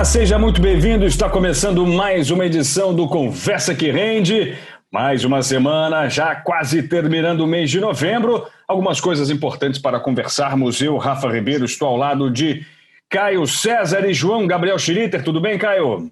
Olá, 0.00 0.04
seja 0.06 0.38
muito 0.38 0.62
bem-vindo. 0.62 1.04
Está 1.04 1.28
começando 1.28 1.86
mais 1.86 2.30
uma 2.30 2.46
edição 2.46 2.94
do 2.94 3.06
Conversa 3.06 3.74
que 3.74 3.90
Rende. 3.90 4.56
Mais 4.90 5.26
uma 5.26 5.42
semana, 5.42 6.08
já 6.08 6.34
quase 6.34 6.88
terminando 6.88 7.42
o 7.42 7.46
mês 7.46 7.70
de 7.70 7.78
novembro. 7.80 8.46
Algumas 8.66 8.98
coisas 8.98 9.28
importantes 9.28 9.78
para 9.78 10.00
conversarmos. 10.00 10.80
Eu, 10.80 10.96
Rafa 10.96 11.28
Ribeiro, 11.28 11.66
estou 11.66 11.86
ao 11.86 11.98
lado 11.98 12.30
de 12.30 12.64
Caio 13.10 13.46
César 13.46 14.08
e 14.08 14.14
João 14.14 14.46
Gabriel 14.46 14.78
Schlitter. 14.78 15.22
Tudo 15.22 15.38
bem, 15.38 15.58
Caio? 15.58 16.10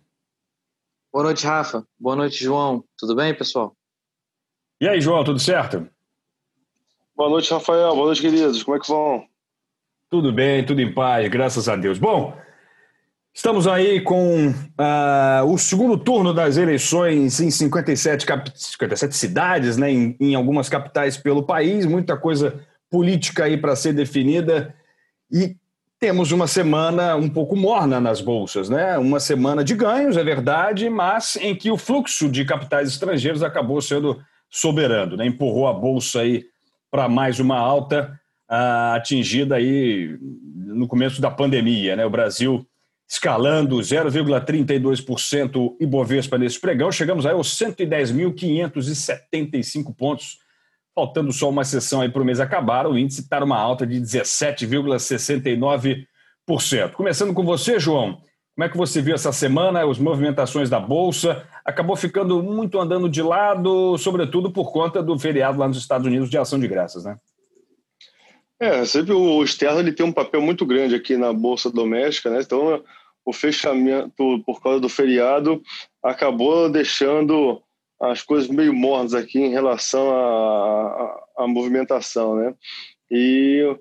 Boa 1.11 1.25
noite, 1.25 1.47
Rafa. 1.47 1.83
Boa 1.99 2.15
noite, 2.15 2.45
João. 2.45 2.85
Tudo 2.99 3.17
bem, 3.17 3.35
pessoal? 3.35 3.75
E 4.83 4.87
aí, 4.87 5.01
João, 5.01 5.25
tudo 5.25 5.39
certo? 5.39 5.89
Boa 7.17 7.31
noite, 7.31 7.51
Rafael. 7.51 7.95
Boa 7.95 8.05
noite, 8.05 8.21
queridos. 8.21 8.63
Como 8.63 8.77
é 8.77 8.81
que 8.81 8.87
vão? 8.87 9.25
Tudo 10.11 10.31
bem, 10.31 10.63
tudo 10.63 10.83
em 10.83 10.93
paz, 10.93 11.27
graças 11.29 11.71
a 11.71 11.75
Deus. 11.75 11.99
Bom, 11.99 12.37
Estamos 13.39 13.69
aí 13.69 14.01
com 14.01 14.49
uh, 14.49 15.45
o 15.47 15.57
segundo 15.57 15.97
turno 15.97 16.35
das 16.35 16.57
eleições 16.57 17.39
em 17.39 17.53
57, 17.53 18.27
57 18.53 19.15
cidades, 19.15 19.77
né, 19.77 19.93
em, 19.93 20.17
em, 20.19 20.35
algumas 20.35 20.69
capitais 20.69 21.17
pelo 21.17 21.45
país, 21.45 21.87
muita 21.87 22.17
coisa 22.17 22.61
política 22.91 23.45
aí 23.45 23.57
para 23.57 23.77
ser 23.77 23.93
definida. 23.93 24.75
E 25.31 25.55
temos 26.01 26.33
uma 26.33 26.49
semana 26.49 27.15
um 27.15 27.29
pouco 27.29 27.55
morna 27.55 28.01
nas 28.01 28.21
bolsas, 28.21 28.69
né? 28.69 28.99
Uma 28.99 29.21
semana 29.21 29.63
de 29.63 29.77
ganhos, 29.77 30.17
é 30.17 30.25
verdade, 30.25 30.91
mas 30.91 31.37
em 31.37 31.55
que 31.55 31.71
o 31.71 31.79
fluxo 31.79 32.29
de 32.29 32.45
capitais 32.45 32.89
estrangeiros 32.89 33.45
acabou 33.45 33.81
sendo 33.81 34.21
soberano, 34.51 35.17
né? 35.17 35.25
Empurrou 35.25 35.69
a 35.69 35.73
bolsa 35.73 36.23
aí 36.23 36.45
para 36.91 37.09
mais 37.09 37.39
uma 37.39 37.57
alta 37.57 38.19
uh, 38.51 38.97
atingida 38.97 39.55
aí 39.55 40.19
no 40.21 40.89
começo 40.89 41.21
da 41.23 41.31
pandemia, 41.31 41.95
né? 41.95 42.05
O 42.05 42.11
Brasil 42.11 42.68
escalando 43.09 43.79
0,32% 43.79 45.77
Ibovespa 45.81 46.37
nesse 46.37 46.61
pregão. 46.61 46.93
Chegamos 46.93 47.25
aí 47.25 47.33
aos 47.33 47.49
110.575 47.59 49.97
pontos, 49.97 50.41
faltando 50.95 51.33
só 51.33 51.49
uma 51.49 51.65
sessão 51.65 52.03
aí 52.03 52.11
para 52.11 52.21
o 52.21 52.25
mês 52.25 52.39
acabar. 52.39 52.87
O 52.87 52.99
índice 52.99 53.23
está 53.23 53.41
numa 53.41 53.59
alta 53.59 53.87
de 53.87 53.99
17,69%. 53.99 56.05
Começando 56.93 57.33
com 57.33 57.45
você, 57.45 57.81
João. 57.81 58.21
Como 58.55 58.67
é 58.67 58.69
que 58.69 58.77
você 58.77 59.01
viu 59.01 59.15
essa 59.15 59.33
semana, 59.33 59.89
as 59.89 59.99
movimentações 59.99 60.69
da 60.69 60.79
Bolsa? 60.81 61.47
Acabou 61.65 61.97
ficando 61.97 62.43
muito 62.43 62.79
andando 62.79 63.09
de 63.09 63.23
lado, 63.23 63.97
sobretudo 63.97 64.51
por 64.51 64.71
conta 64.73 65.03
do 65.03 65.19
feriado 65.19 65.59
lá 65.59 65.67
nos 65.69 65.79
Estados 65.79 66.07
Unidos 66.07 66.29
de 66.29 66.37
ação 66.37 66.59
de 66.59 66.67
graças, 66.67 67.05
né? 67.05 67.17
É, 68.61 68.85
sempre 68.85 69.13
o 69.13 69.43
externo 69.43 69.81
ele 69.81 69.93
tem 69.93 70.05
um 70.05 70.13
papel 70.13 70.41
muito 70.41 70.67
grande 70.67 70.95
aqui 70.95 71.17
na 71.17 71.33
bolsa 71.33 71.71
doméstica, 71.71 72.29
né? 72.29 72.41
Então, 72.41 72.83
o 73.25 73.33
fechamento 73.33 74.43
por 74.45 74.61
causa 74.61 74.81
do 74.81 74.89
feriado 74.89 75.63
acabou 76.03 76.69
deixando 76.69 77.63
as 78.01 78.23
coisas 78.23 78.49
meio 78.49 78.73
mornas 78.73 79.15
aqui 79.15 79.39
em 79.39 79.51
relação 79.51 80.11
à, 81.37 81.47
movimentação, 81.47 82.37
né? 82.37 82.55
E, 83.11 83.77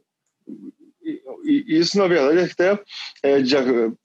e, 1.44 1.64
isso, 1.68 1.98
na 1.98 2.08
verdade, 2.08 2.52
até 2.52 2.80
é, 3.24 3.40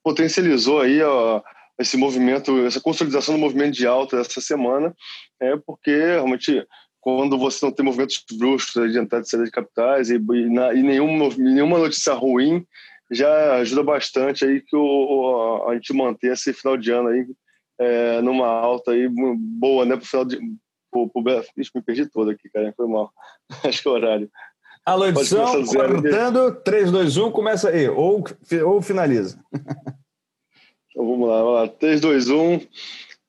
potencializou 0.03 0.81
aí 0.81 1.03
ó, 1.03 1.43
esse 1.79 1.97
movimento, 1.97 2.65
essa 2.65 2.81
consolidação 2.81 3.35
do 3.35 3.41
movimento 3.41 3.75
de 3.75 3.87
alta 3.87 4.17
dessa 4.17 4.41
semana, 4.41 4.95
é 5.41 5.57
porque 5.57 5.91
realmente 5.91 6.67
quando 7.03 7.37
você 7.37 7.67
não 7.67 7.73
tem 7.73 7.85
movimentos 7.85 8.25
bruscos 8.39 8.93
de 8.93 8.99
entrada 8.99 9.25
de 9.25 9.29
saída 9.29 9.45
de 9.45 9.51
capitais 9.51 10.09
e, 10.09 10.15
e, 10.15 10.51
na, 10.51 10.73
e 10.73 10.83
nenhum, 10.85 11.29
nenhuma 11.37 11.77
notícia 11.79 12.15
ruim 12.15 12.65
já 13.11 13.57
ajuda 13.57 13.83
bastante 13.83 14.45
aí 14.45 14.61
que 14.61 14.77
o, 14.77 15.67
a 15.69 15.75
gente 15.75 15.93
manter 15.93 16.33
esse 16.33 16.53
final 16.53 16.77
de 16.77 16.93
ano 16.93 17.09
aí 17.09 17.27
é, 17.79 18.23
numa 18.23 18.47
alta 18.47 18.93
aí 18.93 19.09
boa, 19.37 19.85
né, 19.85 19.97
pro 19.97 20.07
final 20.07 20.25
de... 20.25 20.39
Pro, 20.91 21.09
pro, 21.09 21.23
ixi, 21.57 21.71
me 21.75 21.83
perdi 21.83 22.07
todo 22.07 22.31
aqui, 22.31 22.49
cara, 22.51 22.73
foi 22.77 22.87
mal. 22.87 23.11
Acho 23.65 23.83
que 23.83 23.89
é 23.89 23.91
o 23.91 23.95
horário. 23.95 24.31
Alô, 24.85 25.07
edição, 25.07 25.65
cortando, 25.65 26.55
3, 26.63 26.93
2, 26.93 27.17
1, 27.17 27.31
começa 27.33 27.71
aí, 27.71 27.89
ou, 27.89 28.23
ou 28.65 28.83
finaliza. 28.83 29.43
Então 30.91 31.07
vamos 31.09 31.29
lá, 31.29 31.39
vamos 31.39 31.55
lá. 31.55 31.69
3, 31.69 32.01
2, 32.01 32.29
1. 32.29 32.61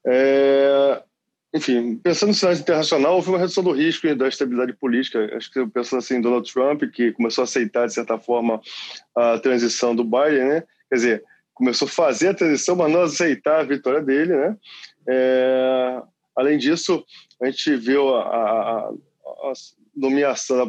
É, 0.05 1.03
enfim, 1.53 1.97
pensando 1.97 2.29
no 2.29 2.33
cenário 2.33 2.59
internacional, 2.59 3.15
houve 3.15 3.29
uma 3.29 3.37
redução 3.37 3.63
do 3.63 3.71
risco 3.71 4.07
e 4.07 4.15
da 4.15 4.27
estabilidade 4.27 4.73
política. 4.73 5.31
Acho 5.37 5.51
que 5.51 5.65
pensando 5.67 5.99
assim, 5.99 6.19
Donald 6.19 6.51
Trump, 6.51 6.83
que 6.91 7.11
começou 7.11 7.43
a 7.43 7.45
aceitar, 7.45 7.85
de 7.85 7.93
certa 7.93 8.17
forma, 8.17 8.59
a 9.15 9.37
transição 9.37 9.95
do 9.95 10.03
Biden, 10.03 10.45
né? 10.45 10.63
Quer 10.89 10.95
dizer, 10.95 11.23
começou 11.53 11.87
a 11.87 11.91
fazer 11.91 12.29
a 12.29 12.33
transição, 12.33 12.75
mas 12.75 12.91
não 12.91 13.03
aceitar 13.03 13.59
a 13.59 13.63
vitória 13.63 14.01
dele, 14.01 14.35
né? 14.35 14.57
É, 15.07 16.01
além 16.35 16.57
disso, 16.57 17.05
a 17.39 17.45
gente 17.45 17.75
viu 17.75 18.15
a, 18.15 18.23
a, 18.23 18.89
a 18.89 19.53
nomeação, 19.95 20.59
a, 20.59 20.63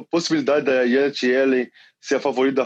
a, 0.00 0.02
possibilidade 0.10 0.66
da 0.66 0.84
Janet 0.84 1.24
Yellen 1.24 1.70
ser 2.06 2.16
a 2.16 2.20
favorita 2.20 2.64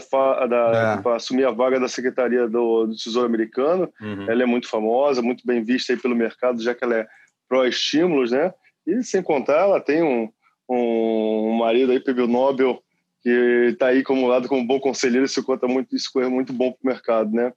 da, 0.48 0.96
é. 0.98 1.02
para 1.02 1.16
assumir 1.16 1.46
a 1.46 1.50
vaga 1.50 1.80
da 1.80 1.88
Secretaria 1.88 2.46
do, 2.46 2.86
do 2.86 2.94
Tesouro 2.94 3.26
Americano. 3.26 3.90
Uhum. 3.98 4.30
Ela 4.30 4.42
é 4.42 4.46
muito 4.46 4.68
famosa, 4.68 5.22
muito 5.22 5.46
bem 5.46 5.62
vista 5.62 5.94
aí 5.94 5.98
pelo 5.98 6.14
mercado, 6.14 6.62
já 6.62 6.74
que 6.74 6.84
ela 6.84 6.96
é 6.96 7.06
pró-estímulos, 7.48 8.32
né? 8.32 8.52
E 8.86 9.02
sem 9.02 9.22
contar, 9.22 9.60
ela 9.60 9.80
tem 9.80 10.02
um, 10.02 10.28
um 10.68 11.54
marido 11.54 11.90
aí, 11.90 11.98
prêmio 12.00 12.26
Nobel, 12.26 12.82
que 13.22 13.70
está 13.72 13.86
aí 13.86 14.02
como 14.02 14.28
lado 14.28 14.46
como 14.46 14.66
bom 14.66 14.78
conselheiro, 14.78 15.24
isso 15.24 15.42
conta 15.42 15.66
muito, 15.66 15.96
isso 15.96 16.10
é 16.20 16.28
muito 16.28 16.52
bom 16.52 16.70
para 16.72 16.80
o 16.84 16.92
mercado, 16.92 17.32
né? 17.32 17.50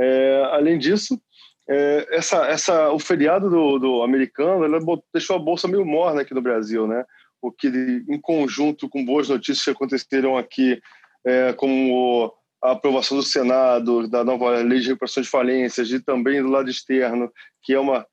É, 0.00 0.48
além 0.50 0.78
disso, 0.78 1.20
é, 1.68 2.08
essa, 2.10 2.44
essa, 2.46 2.90
o 2.90 2.98
feriado 2.98 3.48
do, 3.48 3.78
do 3.78 4.02
americano 4.02 4.64
ela 4.64 4.80
deixou 5.14 5.36
a 5.36 5.38
bolsa 5.38 5.68
meio 5.68 5.86
morna 5.86 6.22
aqui 6.22 6.34
no 6.34 6.42
Brasil, 6.42 6.88
né? 6.88 7.04
O 7.40 7.52
que, 7.52 7.68
em 7.68 8.20
conjunto 8.20 8.88
com 8.88 9.04
boas 9.04 9.28
notícias 9.28 9.64
que 9.64 9.70
aconteceram 9.70 10.36
aqui 10.36 10.80
é, 11.24 11.52
como 11.52 12.32
a 12.62 12.72
aprovação 12.72 13.16
do 13.16 13.22
Senado 13.22 14.06
da 14.08 14.22
nova 14.22 14.50
lei 14.58 14.80
de 14.80 14.88
recuperação 14.88 15.22
de 15.22 15.28
falências 15.28 15.90
e 15.90 16.00
também 16.00 16.42
do 16.42 16.48
lado 16.48 16.70
externo, 16.70 17.32
que 17.62 17.72
é 17.72 17.80
uma, 17.80 18.06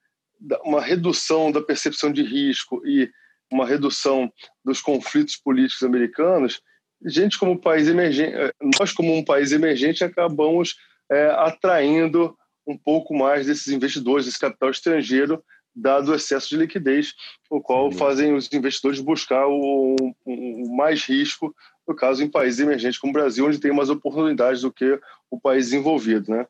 uma 0.63 0.81
redução 0.81 1.51
da 1.51 1.61
percepção 1.61 2.11
de 2.11 2.23
risco 2.23 2.81
e 2.85 3.09
uma 3.51 3.65
redução 3.65 4.31
dos 4.63 4.81
conflitos 4.81 5.35
políticos 5.35 5.83
americanos, 5.83 6.61
gente 7.05 7.37
como 7.37 7.59
país 7.59 7.87
emergente, 7.87 8.35
é, 8.35 8.51
nós 8.79 8.91
como 8.91 9.15
um 9.15 9.23
país 9.23 9.51
emergente 9.51 10.03
acabamos 10.03 10.75
é, 11.11 11.27
atraindo 11.27 12.35
um 12.65 12.77
pouco 12.77 13.13
mais 13.13 13.45
desses 13.45 13.67
investidores, 13.67 14.25
desse 14.25 14.39
capital 14.39 14.69
estrangeiro, 14.69 15.43
dado 15.73 16.11
o 16.11 16.15
excesso 16.15 16.49
de 16.49 16.57
liquidez, 16.57 17.13
o 17.49 17.61
qual 17.61 17.91
fazem 17.91 18.33
os 18.33 18.51
investidores 18.51 18.99
buscar 18.99 19.47
o, 19.47 19.95
o 20.25 20.75
mais 20.75 21.03
risco 21.03 21.55
no 21.87 21.95
caso 21.95 22.23
em 22.23 22.29
países 22.29 22.59
emergentes 22.59 22.99
como 22.99 23.11
o 23.11 23.13
Brasil, 23.13 23.45
onde 23.45 23.59
tem 23.59 23.71
mais 23.71 23.89
oportunidades 23.89 24.61
do 24.61 24.71
que 24.71 24.99
o 25.31 25.39
país 25.39 25.65
desenvolvido, 25.65 26.31
né? 26.31 26.45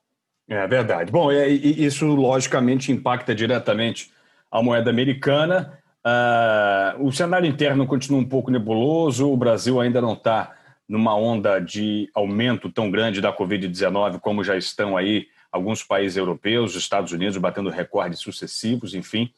É 0.50 0.66
verdade. 0.66 1.12
Bom, 1.12 1.32
e 1.32 1.86
isso 1.86 2.06
logicamente 2.08 2.92
impacta 2.92 3.36
diretamente 3.36 4.12
a 4.50 4.64
moeda 4.64 4.90
americana. 4.90 5.78
Uh, 6.06 7.06
o 7.06 7.12
cenário 7.12 7.48
interno 7.48 7.86
continua 7.86 8.20
um 8.20 8.26
pouco 8.26 8.50
nebuloso, 8.50 9.30
o 9.30 9.36
Brasil 9.36 9.80
ainda 9.82 10.00
não 10.00 10.14
está 10.14 10.56
numa 10.88 11.16
onda 11.16 11.60
de 11.60 12.10
aumento 12.16 12.70
tão 12.70 12.90
grande 12.90 13.20
da 13.20 13.34
Covid-19 13.34 14.22
como 14.22 14.42
já 14.42 14.56
estão 14.56 14.96
aí 14.96 15.28
alguns 15.52 15.84
países 15.84 16.18
europeus, 16.18 16.76
Estados 16.76 17.12
Unidos 17.12 17.38
batendo 17.38 17.70
recordes 17.70 18.20
sucessivos, 18.20 18.94
enfim. 18.94 19.30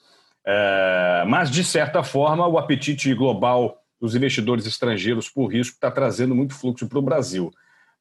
Uh, 0.46 1.28
mas, 1.28 1.50
de 1.50 1.64
certa 1.64 2.04
forma, 2.04 2.48
o 2.48 2.58
apetite 2.58 3.14
global 3.16 3.82
dos 4.00 4.16
investidores 4.16 4.66
estrangeiros 4.66 5.28
por 5.30 5.48
risco 5.48 5.76
está 5.76 5.92
trazendo 5.92 6.34
muito 6.34 6.54
fluxo 6.54 6.88
para 6.88 7.00
o 7.00 7.02
Brasil. 7.02 7.52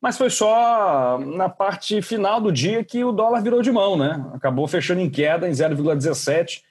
Mas 0.00 0.16
foi 0.16 0.30
só 0.30 1.18
na 1.18 1.48
parte 1.48 2.00
final 2.00 2.40
do 2.40 2.52
dia 2.52 2.84
que 2.84 3.04
o 3.04 3.10
dólar 3.10 3.42
virou 3.42 3.60
de 3.60 3.72
mão, 3.72 3.98
né? 3.98 4.24
Acabou 4.32 4.68
fechando 4.68 5.00
em 5.00 5.10
queda 5.10 5.48
em 5.48 5.52
0,17, 5.52 6.62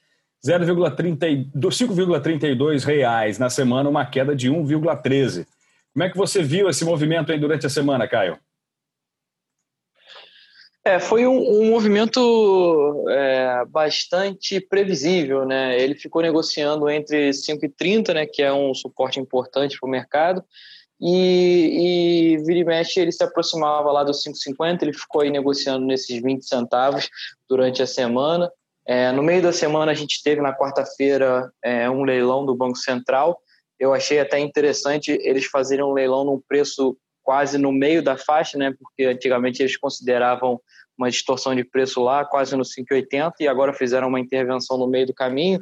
5,32 0.45 2.85
reais 2.85 3.37
na 3.37 3.49
semana, 3.49 3.89
uma 3.89 4.05
queda 4.05 4.33
de 4.35 4.49
1,13. 4.49 5.45
Como 5.93 6.03
é 6.03 6.09
que 6.09 6.17
você 6.17 6.41
viu 6.41 6.69
esse 6.69 6.85
movimento 6.85 7.31
aí 7.31 7.39
durante 7.39 7.65
a 7.65 7.69
semana, 7.69 8.07
Caio? 8.07 8.39
É, 10.87 11.01
foi 11.01 11.27
um, 11.27 11.37
um 11.37 11.69
movimento 11.69 13.05
é, 13.09 13.65
bastante 13.65 14.61
previsível, 14.61 15.45
né? 15.45 15.77
Ele 15.77 15.93
ficou 15.93 16.21
negociando 16.21 16.89
entre 16.89 17.31
5,30, 17.31 18.13
né, 18.13 18.25
que 18.25 18.41
é 18.41 18.53
um 18.53 18.73
suporte 18.73 19.19
importante 19.19 19.77
para 19.77 19.85
o 19.85 19.91
mercado, 19.91 20.41
e, 21.01 22.37
e 22.37 22.37
vira 22.37 22.59
e 22.59 22.63
mexe 22.63 23.01
ele 23.01 23.11
se 23.11 23.21
aproximava 23.21 23.91
lá 23.91 24.01
dos 24.01 24.23
5,50, 24.23 24.83
ele 24.83 24.93
ficou 24.93 25.23
aí 25.23 25.29
negociando 25.29 25.85
nesses 25.85 26.21
20 26.21 26.47
centavos 26.47 27.09
durante 27.49 27.83
a 27.83 27.87
semana. 27.87 28.49
É, 28.87 29.11
no 29.11 29.21
meio 29.21 29.41
da 29.41 29.51
semana 29.51 29.91
a 29.91 29.95
gente 29.95 30.23
teve 30.23 30.39
na 30.39 30.57
quarta-feira 30.57 31.51
é, 31.61 31.89
um 31.89 32.03
leilão 32.03 32.45
do 32.45 32.55
Banco 32.55 32.77
Central. 32.77 33.37
Eu 33.77 33.93
achei 33.93 34.21
até 34.21 34.39
interessante 34.39 35.11
eles 35.21 35.47
fazerem 35.47 35.83
um 35.83 35.91
leilão 35.91 36.23
num 36.23 36.41
preço 36.47 36.97
quase 37.27 37.57
no 37.57 37.73
meio 37.73 38.01
da 38.01 38.15
faixa, 38.15 38.57
né? 38.57 38.73
Porque 38.79 39.03
antigamente 39.03 39.61
eles 39.61 39.75
consideravam 39.75 40.61
uma 40.97 41.11
distorção 41.11 41.53
de 41.53 41.65
preço 41.65 42.01
lá, 42.01 42.23
quase 42.23 42.55
no 42.55 42.63
5,80, 42.63 43.33
e 43.41 43.49
agora 43.49 43.73
fizeram 43.73 44.07
uma 44.07 44.17
intervenção 44.17 44.77
no 44.77 44.87
meio 44.87 45.07
do 45.07 45.13
caminho. 45.13 45.59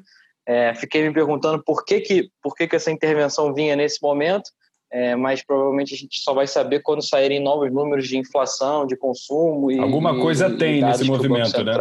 É, 0.47 0.75
fiquei 0.75 1.01
me 1.01 1.11
perguntando 1.11 1.63
por 1.63 1.83
que, 1.83 2.01
que, 2.01 2.29
por 2.39 2.53
que, 2.53 2.67
que 2.67 2.75
essa 2.75 2.91
intervenção 2.91 3.51
vinha 3.51 3.75
nesse 3.75 3.99
momento, 3.99 4.47
é, 4.91 5.15
mas 5.15 5.43
provavelmente 5.43 5.95
a 5.95 5.97
gente 5.97 6.19
só 6.19 6.35
vai 6.35 6.45
saber 6.45 6.83
quando 6.83 7.01
saírem 7.01 7.41
novos 7.41 7.73
números 7.73 8.07
de 8.07 8.15
inflação, 8.15 8.85
de 8.85 8.95
consumo 8.95 9.71
e 9.71 9.79
alguma 9.79 10.19
coisa 10.21 10.47
e, 10.47 10.57
tem 10.57 10.83
nesse 10.83 11.03
movimento, 11.03 11.63
né? 11.63 11.73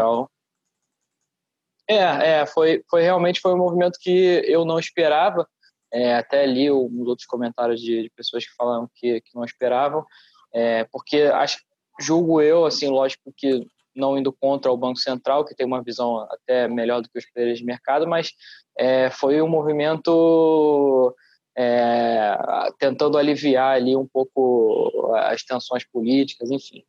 É, 1.87 2.41
é, 2.41 2.47
foi, 2.47 2.83
foi 2.89 3.03
realmente 3.03 3.39
foi 3.39 3.53
um 3.53 3.59
movimento 3.59 3.99
que 4.01 4.43
eu 4.47 4.65
não 4.65 4.79
esperava. 4.79 5.47
É, 5.95 6.17
até 6.17 6.45
li 6.45 6.69
uns 6.73 7.07
outros 7.07 7.25
comentários 7.25 7.81
de, 7.81 8.03
de 8.03 8.11
pessoas 8.11 8.45
que 8.45 8.55
falaram 8.57 8.91
que, 8.97 9.21
que 9.21 9.33
não 9.33 9.45
esperavam, 9.45 10.05
é, 10.53 10.83
porque 10.91 11.23
acho, 11.23 11.59
julgo 12.01 12.43
eu, 12.43 12.67
assim, 12.67 12.89
lógico 12.89 13.33
que 13.37 13.65
não 13.95 14.19
indo 14.19 14.33
contra 14.33 14.73
o 14.73 14.77
Banco 14.77 14.99
Central, 14.99 15.45
que 15.45 15.55
tem 15.55 15.65
uma 15.65 15.85
visão 15.85 16.27
até 16.31 16.67
melhor 16.67 17.01
do 17.01 17.09
que 17.09 17.17
os 17.17 17.31
players 17.31 17.61
de 17.61 17.65
mercado, 17.65 18.09
mas 18.09 18.33
é, 18.77 19.09
foi 19.09 19.41
um 19.41 19.49
movimento 19.49 21.15
é, 21.57 22.37
tentando 22.77 23.17
aliviar 23.17 23.77
ali 23.77 23.95
um 23.97 24.07
pouco 24.07 25.13
as 25.15 25.45
tensões 25.45 25.85
políticas, 25.85 26.51
enfim. 26.51 26.83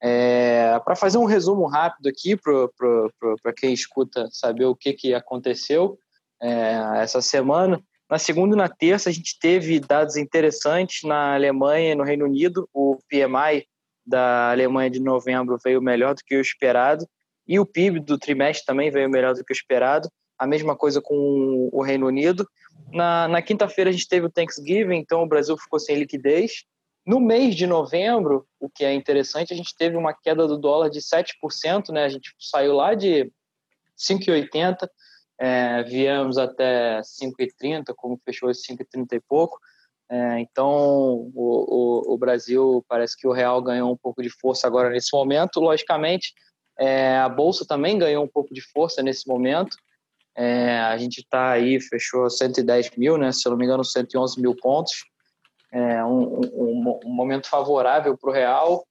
É, 0.00 0.78
para 0.86 0.96
fazer 0.96 1.18
um 1.18 1.26
resumo 1.26 1.66
rápido 1.66 2.08
aqui 2.08 2.34
para 2.34 3.52
quem 3.54 3.74
escuta 3.74 4.26
saber 4.30 4.64
o 4.64 4.74
que, 4.74 4.94
que 4.94 5.12
aconteceu 5.12 5.98
é, 6.40 7.02
essa 7.02 7.20
semana, 7.20 7.82
na 8.10 8.18
segunda 8.18 8.54
e 8.54 8.58
na 8.58 8.68
terça, 8.68 9.10
a 9.10 9.12
gente 9.12 9.38
teve 9.38 9.78
dados 9.78 10.16
interessantes 10.16 11.02
na 11.02 11.34
Alemanha 11.34 11.92
e 11.92 11.94
no 11.94 12.04
Reino 12.04 12.24
Unido. 12.24 12.68
O 12.72 12.98
PMI 13.08 13.66
da 14.06 14.50
Alemanha 14.50 14.88
de 14.88 14.98
novembro 14.98 15.58
veio 15.62 15.82
melhor 15.82 16.14
do 16.14 16.22
que 16.24 16.34
o 16.34 16.40
esperado, 16.40 17.06
e 17.46 17.60
o 17.60 17.66
PIB 17.66 18.00
do 18.00 18.18
trimestre 18.18 18.64
também 18.64 18.90
veio 18.90 19.10
melhor 19.10 19.34
do 19.34 19.44
que 19.44 19.52
o 19.52 19.54
esperado. 19.54 20.08
A 20.38 20.46
mesma 20.46 20.74
coisa 20.74 21.02
com 21.02 21.68
o 21.72 21.82
Reino 21.82 22.06
Unido. 22.06 22.48
Na, 22.92 23.28
na 23.28 23.42
quinta-feira, 23.42 23.90
a 23.90 23.92
gente 23.92 24.08
teve 24.08 24.26
o 24.26 24.30
Thanksgiving, 24.30 24.96
então 24.96 25.22
o 25.22 25.28
Brasil 25.28 25.56
ficou 25.58 25.78
sem 25.78 25.96
liquidez. 25.96 26.64
No 27.04 27.20
mês 27.20 27.54
de 27.54 27.66
novembro, 27.66 28.46
o 28.60 28.68
que 28.70 28.84
é 28.84 28.94
interessante, 28.94 29.52
a 29.52 29.56
gente 29.56 29.74
teve 29.76 29.96
uma 29.96 30.14
queda 30.14 30.46
do 30.46 30.56
dólar 30.56 30.88
de 30.88 31.00
7%, 31.00 31.90
né? 31.90 32.04
A 32.04 32.08
gente 32.08 32.34
saiu 32.38 32.74
lá 32.74 32.94
de 32.94 33.30
5,80 33.98 34.88
é, 35.38 35.82
viemos 35.84 36.36
até 36.36 37.00
5,30, 37.00 37.94
como 37.96 38.20
fechou 38.24 38.48
5,30 38.48 39.12
e 39.12 39.20
pouco. 39.20 39.58
É, 40.10 40.40
então, 40.40 40.68
o, 40.68 41.32
o, 41.34 42.14
o, 42.14 42.18
Brasil 42.18 42.84
parece 42.88 43.16
que 43.16 43.28
o 43.28 43.32
real 43.32 43.62
ganhou 43.62 43.92
um 43.92 43.96
pouco 43.96 44.22
de 44.22 44.30
força 44.30 44.66
agora 44.66 44.90
nesse 44.90 45.12
momento. 45.12 45.60
Logicamente, 45.60 46.32
é, 46.78 47.18
a 47.18 47.28
bolsa 47.28 47.66
também 47.66 47.98
ganhou 47.98 48.24
um 48.24 48.28
pouco 48.28 48.52
de 48.52 48.62
força 48.62 49.02
nesse 49.02 49.28
momento. 49.28 49.76
É, 50.34 50.78
a 50.80 50.96
gente 50.96 51.18
está 51.18 51.50
aí, 51.50 51.80
fechou 51.80 52.28
110 52.30 52.92
mil, 52.96 53.18
né? 53.18 53.32
Se 53.32 53.46
eu 53.46 53.50
não 53.50 53.58
me 53.58 53.64
engano, 53.64 53.84
111 53.84 54.40
mil 54.40 54.56
pontos. 54.56 55.04
É 55.70 56.02
um, 56.02 56.40
um, 56.54 57.00
um 57.04 57.10
momento 57.10 57.48
favorável 57.48 58.16
para 58.16 58.30
o 58.30 58.32
real 58.32 58.87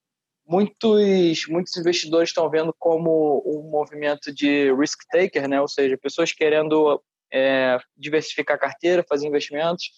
muitos, 0.48 1.46
muitos 1.48 1.76
investidores 1.76 2.30
estão 2.30 2.48
vendo 2.48 2.74
como 2.78 3.42
um 3.44 3.70
movimento 3.70 4.32
de 4.32 4.72
risk 4.74 5.00
taker, 5.10 5.46
né? 5.46 5.60
ou 5.60 5.68
seja, 5.68 5.98
pessoas 5.98 6.32
querendo 6.32 7.02
é, 7.30 7.78
diversificar 7.96 8.56
a 8.56 8.58
carteira, 8.58 9.04
fazer 9.06 9.28
investimentos, 9.28 9.90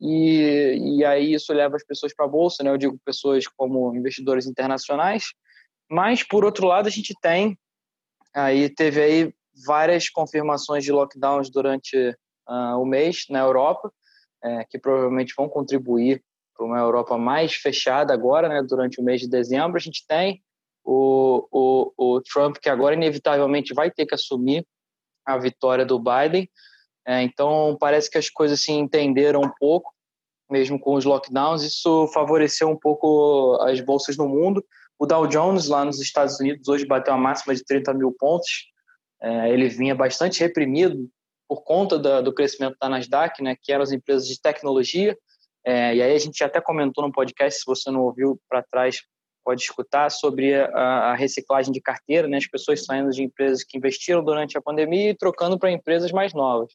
e, 0.00 0.98
e 0.98 1.04
aí 1.04 1.32
isso 1.32 1.52
leva 1.52 1.74
as 1.74 1.84
pessoas 1.84 2.14
para 2.14 2.24
a 2.24 2.28
bolsa, 2.28 2.62
né? 2.62 2.70
eu 2.70 2.78
digo 2.78 2.98
pessoas 3.04 3.48
como 3.48 3.94
investidores 3.96 4.46
internacionais, 4.46 5.24
mas 5.90 6.22
por 6.22 6.44
outro 6.44 6.66
lado 6.66 6.86
a 6.86 6.90
gente 6.90 7.12
tem, 7.20 7.58
aí 8.32 8.68
teve 8.68 9.02
aí 9.02 9.34
várias 9.66 10.08
confirmações 10.08 10.84
de 10.84 10.92
lockdowns 10.92 11.50
durante 11.50 11.96
uh, 12.48 12.78
o 12.78 12.84
mês 12.84 13.24
na 13.28 13.40
Europa, 13.40 13.90
é, 14.44 14.64
que 14.64 14.78
provavelmente 14.78 15.34
vão 15.36 15.48
contribuir 15.48 16.22
para 16.56 16.66
uma 16.66 16.78
Europa 16.78 17.18
mais 17.18 17.54
fechada 17.54 18.14
agora, 18.14 18.48
né, 18.48 18.62
durante 18.62 19.00
o 19.00 19.04
mês 19.04 19.20
de 19.20 19.28
dezembro. 19.28 19.76
A 19.76 19.80
gente 19.80 20.06
tem 20.06 20.42
o, 20.84 21.46
o, 21.50 21.92
o 21.96 22.20
Trump, 22.22 22.56
que 22.56 22.68
agora 22.68 22.94
inevitavelmente 22.94 23.74
vai 23.74 23.90
ter 23.90 24.06
que 24.06 24.14
assumir 24.14 24.66
a 25.24 25.36
vitória 25.36 25.84
do 25.84 25.98
Biden. 25.98 26.48
É, 27.06 27.22
então, 27.22 27.76
parece 27.78 28.10
que 28.10 28.18
as 28.18 28.30
coisas 28.30 28.60
se 28.60 28.72
entenderam 28.72 29.40
um 29.40 29.50
pouco, 29.58 29.92
mesmo 30.50 30.78
com 30.78 30.94
os 30.94 31.04
lockdowns. 31.04 31.62
Isso 31.62 32.08
favoreceu 32.08 32.68
um 32.68 32.78
pouco 32.78 33.58
as 33.62 33.80
bolsas 33.80 34.16
no 34.16 34.28
mundo. 34.28 34.64
O 34.98 35.06
Dow 35.06 35.26
Jones, 35.26 35.68
lá 35.68 35.84
nos 35.84 36.00
Estados 36.00 36.40
Unidos, 36.40 36.68
hoje 36.68 36.86
bateu 36.86 37.12
a 37.12 37.18
máxima 37.18 37.54
de 37.54 37.64
30 37.64 37.92
mil 37.94 38.12
pontos. 38.18 38.50
É, 39.20 39.52
ele 39.52 39.68
vinha 39.68 39.94
bastante 39.94 40.40
reprimido 40.40 41.08
por 41.48 41.62
conta 41.62 41.98
da, 41.98 42.20
do 42.20 42.32
crescimento 42.32 42.76
da 42.80 42.88
Nasdaq, 42.88 43.42
né, 43.42 43.56
que 43.60 43.72
eram 43.72 43.82
as 43.82 43.92
empresas 43.92 44.26
de 44.26 44.40
tecnologia. 44.40 45.16
É, 45.66 45.96
e 45.96 46.00
aí 46.00 46.14
a 46.14 46.18
gente 46.18 46.44
até 46.44 46.60
comentou 46.60 47.04
no 47.04 47.12
podcast, 47.12 47.58
se 47.58 47.66
você 47.66 47.90
não 47.90 48.02
ouviu 48.02 48.40
para 48.48 48.62
trás, 48.62 49.02
pode 49.44 49.62
escutar, 49.62 50.10
sobre 50.10 50.54
a, 50.54 50.68
a, 51.10 51.14
reciclagem 51.16 51.72
de 51.72 51.80
carteira, 51.80 52.28
né? 52.28 52.36
as 52.36 52.46
pessoas 52.46 52.84
saindo 52.84 53.10
de 53.10 53.24
empresas 53.24 53.64
que 53.64 53.76
investiram 53.76 54.22
durante 54.22 54.56
a 54.56 54.62
pandemia 54.62 55.10
e 55.10 55.16
trocando 55.16 55.58
para 55.58 55.72
empresas 55.72 56.12
mais 56.12 56.32
novas. 56.32 56.72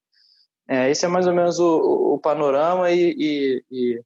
É, 0.69 0.89
esse 0.89 1.05
é 1.05 1.07
mais 1.07 1.25
ou 1.25 1.33
menos 1.33 1.57
o, 1.57 2.13
o 2.15 2.19
panorama 2.19 2.91
e, 2.91 3.15
e, 3.17 3.63
e, 3.71 4.01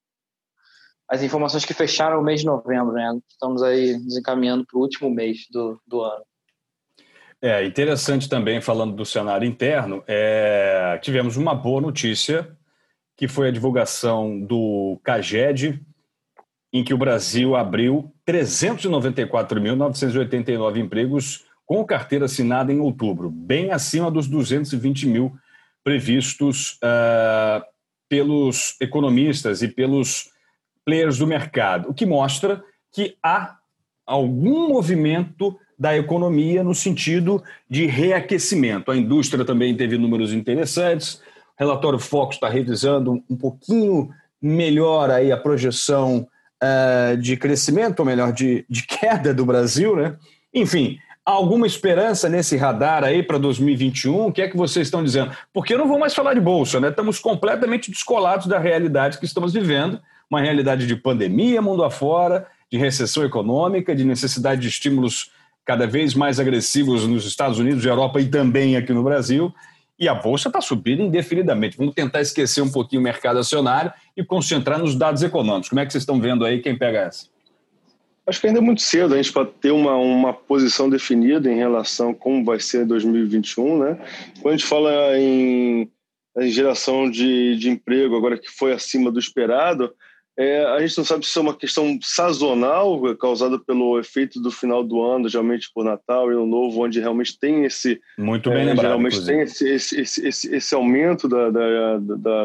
as 1.09 1.23
informações 1.23 1.65
que 1.65 1.73
fecharam 1.73 2.19
o 2.19 2.23
mês 2.23 2.41
de 2.41 2.45
novembro. 2.45 2.93
Né? 2.93 3.19
Estamos 3.27 3.63
aí 3.63 3.97
desencaminhando 3.97 4.65
para 4.67 4.77
o 4.77 4.81
último 4.81 5.09
mês 5.09 5.47
do, 5.51 5.81
do 5.85 6.01
ano. 6.01 6.23
É 7.41 7.65
interessante 7.65 8.29
também, 8.29 8.61
falando 8.61 8.95
do 8.95 9.05
cenário 9.05 9.47
interno, 9.47 10.03
é, 10.07 10.99
tivemos 11.01 11.37
uma 11.37 11.55
boa 11.55 11.81
notícia 11.81 12.55
que 13.17 13.27
foi 13.27 13.47
a 13.47 13.51
divulgação 13.51 14.39
do 14.39 14.99
CAGED, 15.03 15.81
em 16.73 16.83
que 16.83 16.93
o 16.93 16.97
Brasil 16.97 17.55
abriu 17.55 18.11
394.989 18.27 20.77
empregos 20.77 21.45
com 21.65 21.83
carteira 21.85 22.25
assinada 22.25 22.71
em 22.71 22.79
outubro, 22.79 23.31
bem 23.31 23.71
acima 23.71 24.11
dos 24.11 24.27
220 24.27 25.07
mil 25.07 25.35
previstos 25.83 26.77
uh, 26.83 27.65
pelos 28.09 28.75
economistas 28.81 29.61
e 29.61 29.67
pelos 29.67 30.29
players 30.83 31.17
do 31.17 31.25
mercado, 31.25 31.89
o 31.89 31.93
que 31.93 32.05
mostra 32.05 32.63
que 32.91 33.15
há 33.23 33.57
algum 34.05 34.69
movimento 34.69 35.57
da 35.77 35.97
economia 35.97 36.63
no 36.63 36.75
sentido 36.75 37.43
de 37.69 37.85
reaquecimento. 37.85 38.91
A 38.91 38.97
indústria 38.97 39.43
também 39.43 39.75
teve 39.75 39.97
números 39.97 40.33
interessantes, 40.33 41.21
relatório 41.57 41.99
Fox 41.99 42.35
está 42.35 42.49
revisando 42.49 43.23
um 43.29 43.35
pouquinho 43.35 44.09
melhor 44.41 45.09
aí 45.09 45.31
a 45.31 45.37
projeção 45.37 46.27
uh, 46.61 47.17
de 47.17 47.37
crescimento, 47.37 47.99
ou 47.99 48.05
melhor, 48.05 48.31
de, 48.31 48.65
de 48.69 48.85
queda 48.85 49.33
do 49.33 49.45
Brasil, 49.45 49.95
né? 49.95 50.15
Enfim, 50.53 50.97
alguma 51.25 51.65
esperança 51.65 52.29
nesse 52.29 52.55
radar 52.55 53.03
aí 53.03 53.23
para 53.23 53.37
2021? 53.37 54.27
O 54.27 54.31
que 54.31 54.41
é 54.41 54.47
que 54.47 54.57
vocês 54.57 54.87
estão 54.87 55.03
dizendo? 55.03 55.31
Porque 55.53 55.73
eu 55.73 55.77
não 55.77 55.87
vou 55.87 55.99
mais 55.99 56.13
falar 56.13 56.33
de 56.33 56.41
bolsa, 56.41 56.79
né? 56.79 56.89
Estamos 56.89 57.19
completamente 57.19 57.89
descolados 57.89 58.47
da 58.47 58.59
realidade 58.59 59.17
que 59.17 59.25
estamos 59.25 59.53
vivendo, 59.53 59.99
uma 60.29 60.41
realidade 60.41 60.85
de 60.85 60.95
pandemia 60.95 61.61
mundo 61.61 61.83
afora, 61.83 62.45
de 62.71 62.77
recessão 62.77 63.23
econômica, 63.23 63.95
de 63.95 64.03
necessidade 64.03 64.61
de 64.61 64.67
estímulos 64.67 65.31
cada 65.65 65.87
vez 65.87 66.13
mais 66.13 66.39
agressivos 66.39 67.07
nos 67.07 67.25
Estados 67.25 67.57
Unidos, 67.57 67.85
Europa 67.85 68.21
e 68.21 68.27
também 68.27 68.75
aqui 68.75 68.93
no 68.93 69.03
Brasil 69.03 69.53
e 69.97 70.07
a 70.09 70.13
bolsa 70.13 70.49
está 70.49 70.61
subindo 70.61 71.01
indefinidamente. 71.01 71.77
Vamos 71.77 71.93
tentar 71.93 72.21
esquecer 72.21 72.61
um 72.61 72.71
pouquinho 72.71 73.01
o 73.01 73.03
mercado 73.03 73.39
acionário 73.39 73.91
e 74.15 74.23
concentrar 74.23 74.79
nos 74.79 74.95
dados 74.95 75.23
econômicos. 75.23 75.69
Como 75.69 75.79
é 75.79 75.85
que 75.85 75.91
vocês 75.91 76.01
estão 76.01 76.19
vendo 76.19 76.45
aí? 76.45 76.61
Quem 76.61 76.77
pega 76.77 76.99
essa? 76.99 77.27
Acho 78.27 78.41
que 78.41 78.47
ainda 78.47 78.59
é 78.59 78.61
muito 78.61 78.81
cedo 78.81 79.13
a 79.13 79.17
gente 79.17 79.31
para 79.31 79.45
ter 79.45 79.71
uma, 79.71 79.95
uma 79.95 80.33
posição 80.33 80.89
definida 80.89 81.49
em 81.51 81.55
relação 81.55 82.09
a 82.09 82.15
como 82.15 82.43
vai 82.43 82.59
ser 82.59 82.85
2021, 82.85 83.77
né? 83.77 83.99
Quando 84.41 84.55
a 84.55 84.57
gente 84.57 84.67
fala 84.67 85.17
em, 85.17 85.89
em 86.39 86.49
geração 86.49 87.09
de, 87.09 87.55
de 87.55 87.69
emprego 87.69 88.17
agora 88.17 88.37
que 88.37 88.49
foi 88.49 88.73
acima 88.73 89.11
do 89.11 89.19
esperado, 89.19 89.93
é, 90.37 90.65
a 90.65 90.79
gente 90.81 90.97
não 90.97 91.05
sabe 91.05 91.25
se 91.25 91.37
é 91.37 91.41
uma 91.41 91.55
questão 91.55 91.97
sazonal, 92.01 93.15
causada 93.15 93.57
pelo 93.57 93.97
efeito 93.97 94.41
do 94.41 94.51
final 94.51 94.83
do 94.83 95.01
ano, 95.01 95.29
geralmente 95.29 95.71
por 95.73 95.85
Natal 95.85 96.29
e 96.29 96.35
Ano 96.35 96.45
Novo, 96.45 96.83
onde 96.83 96.99
realmente 96.99 97.39
tem 97.39 97.63
esse. 97.63 98.01
Muito 98.17 98.49
bem 98.49 98.63
é, 98.63 98.65
lembrado. 98.65 98.81
Geralmente 98.81 99.13
inclusive. 99.13 99.37
tem 99.37 99.43
esse, 99.43 99.69
esse, 99.69 100.27
esse, 100.27 100.55
esse, 100.55 100.75
aumento 100.75 101.29
da, 101.29 101.49
da, 101.49 101.97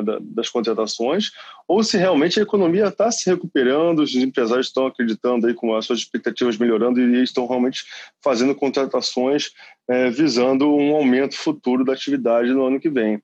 da, 0.03 0.19
das 0.21 0.49
contratações, 0.49 1.33
ou 1.67 1.83
se 1.83 1.99
realmente 1.99 2.39
a 2.39 2.43
economia 2.45 2.87
está 2.87 3.11
se 3.11 3.29
recuperando, 3.29 4.01
os 4.01 4.15
empresários 4.15 4.69
estão 4.69 4.87
acreditando 4.87 5.49
aí 5.49 5.55
com 5.55 5.75
as 5.75 5.85
suas 5.85 5.99
expectativas 5.99 6.57
melhorando 6.57 7.01
e 7.01 7.23
estão 7.23 7.49
realmente 7.49 7.85
fazendo 8.23 8.55
contratações 8.55 9.51
é, 9.89 10.09
visando 10.09 10.73
um 10.73 10.95
aumento 10.95 11.35
futuro 11.35 11.85
da 11.85 11.93
atividade 11.93 12.53
no 12.53 12.65
ano 12.65 12.79
que 12.79 12.89
vem. 12.89 13.21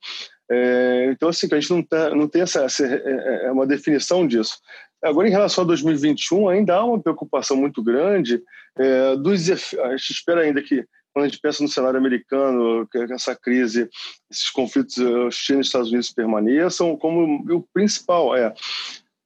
É, 0.50 1.08
então, 1.10 1.28
assim, 1.28 1.48
a 1.50 1.60
gente 1.60 1.70
não, 1.70 1.82
tá, 1.82 2.10
não 2.10 2.28
tem 2.28 2.42
essa, 2.42 2.64
essa 2.64 2.86
é, 2.86 3.02
é, 3.04 3.46
é 3.46 3.52
uma 3.52 3.66
definição 3.66 4.26
disso. 4.26 4.58
Agora, 5.02 5.28
em 5.28 5.32
relação 5.32 5.64
a 5.64 5.66
2021, 5.66 6.48
ainda 6.48 6.74
há 6.76 6.84
uma 6.84 7.00
preocupação 7.00 7.56
muito 7.56 7.82
grande 7.82 8.42
é, 8.78 9.16
dos, 9.16 9.50
a 9.50 9.96
gente 9.96 10.10
espera 10.10 10.42
ainda 10.42 10.62
que, 10.62 10.84
quando 11.12 11.24
a 11.24 11.28
gente 11.28 11.40
pensa 11.40 11.62
no 11.62 11.68
cenário 11.68 11.98
americano, 11.98 12.86
que 12.88 12.98
essa 13.12 13.34
crise, 13.34 13.88
esses 14.30 14.50
conflitos 14.50 14.98
eh, 14.98 15.30
China 15.30 15.60
e 15.60 15.62
Estados 15.62 15.88
Unidos 15.88 16.12
permaneçam, 16.12 16.94
como 16.96 17.42
o 17.50 17.62
principal 17.72 18.36
é, 18.36 18.52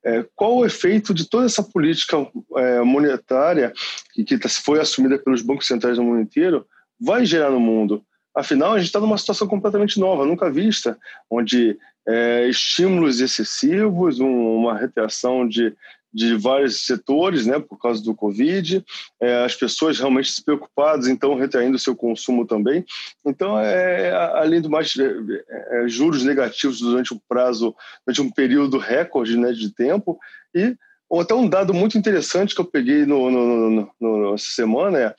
é 0.04 0.24
qual 0.36 0.58
o 0.58 0.64
efeito 0.64 1.12
de 1.12 1.28
toda 1.28 1.46
essa 1.46 1.64
política 1.64 2.16
é, 2.56 2.80
monetária 2.82 3.72
que, 4.12 4.24
que 4.24 4.48
foi 4.48 4.78
assumida 4.78 5.18
pelos 5.18 5.42
bancos 5.42 5.66
centrais 5.66 5.96
do 5.96 6.04
mundo 6.04 6.20
inteiro 6.20 6.64
vai 7.00 7.26
gerar 7.26 7.50
no 7.50 7.58
mundo. 7.58 8.04
Afinal, 8.34 8.72
a 8.72 8.78
gente 8.78 8.86
está 8.86 9.00
numa 9.00 9.18
situação 9.18 9.48
completamente 9.48 9.98
nova, 9.98 10.24
nunca 10.24 10.50
vista, 10.50 10.98
onde 11.28 11.76
é, 12.06 12.48
estímulos 12.48 13.20
excessivos, 13.20 14.20
um, 14.20 14.56
uma 14.56 14.78
retração 14.78 15.46
de, 15.46 15.74
de 16.12 16.34
vários 16.36 16.86
setores, 16.86 17.46
né, 17.46 17.58
por 17.58 17.78
causa 17.78 18.02
do 18.02 18.14
Covid, 18.14 18.84
é, 19.20 19.44
as 19.44 19.54
pessoas 19.54 19.98
realmente 19.98 20.30
se 20.30 20.44
preocupadas, 20.44 21.06
então 21.06 21.36
retraindo 21.36 21.78
seu 21.78 21.94
consumo 21.94 22.46
também. 22.46 22.84
Então, 23.24 23.58
é, 23.58 24.10
além 24.12 24.60
do 24.60 24.70
mais, 24.70 24.94
é, 24.96 25.84
é, 25.84 25.88
juros 25.88 26.24
negativos 26.24 26.80
durante 26.80 27.14
um 27.14 27.20
prazo, 27.28 27.74
durante 28.04 28.22
um 28.22 28.30
período 28.30 28.78
recorde 28.78 29.36
né, 29.36 29.52
de 29.52 29.72
tempo, 29.72 30.18
e 30.54 30.76
até 31.12 31.34
um 31.34 31.48
dado 31.48 31.74
muito 31.74 31.98
interessante 31.98 32.54
que 32.54 32.60
eu 32.60 32.64
peguei 32.64 33.04
no, 33.04 33.30
no, 33.30 33.70
no, 33.70 33.92
no 34.00 34.34
essa 34.34 34.52
semana 34.52 34.98
é, 34.98 35.14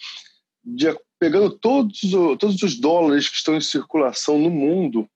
de, 0.63 0.87
pegando 1.21 1.51
todos, 1.51 2.01
todos 2.39 2.63
os 2.63 2.79
dólares 2.79 3.29
que 3.29 3.35
estão 3.35 3.55
em 3.55 3.61
circulação 3.61 4.39
no 4.39 4.49
mundo, 4.49 5.07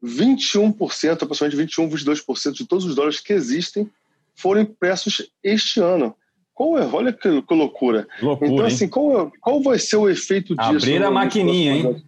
21%, 0.00 1.24
aproximadamente 1.24 1.56
21, 1.56 1.90
22% 1.90 2.52
de 2.52 2.64
todos 2.64 2.84
os 2.84 2.94
dólares 2.94 3.18
que 3.18 3.32
existem 3.32 3.90
foram 4.36 4.60
impressos 4.60 5.28
este 5.42 5.80
ano. 5.80 6.14
Qual 6.54 6.78
é? 6.78 6.86
Olha 6.86 7.12
que, 7.12 7.42
que 7.42 7.54
loucura. 7.54 8.06
loucura. 8.22 8.48
Então, 8.48 8.64
assim, 8.64 8.86
qual, 8.86 9.26
é, 9.26 9.30
qual 9.40 9.60
vai 9.60 9.76
ser 9.76 9.96
o 9.96 10.08
efeito 10.08 10.54
disso? 10.54 10.70
Abrir 10.70 11.02
a 11.02 11.10
maquininha, 11.10 11.74
hein? 11.74 12.04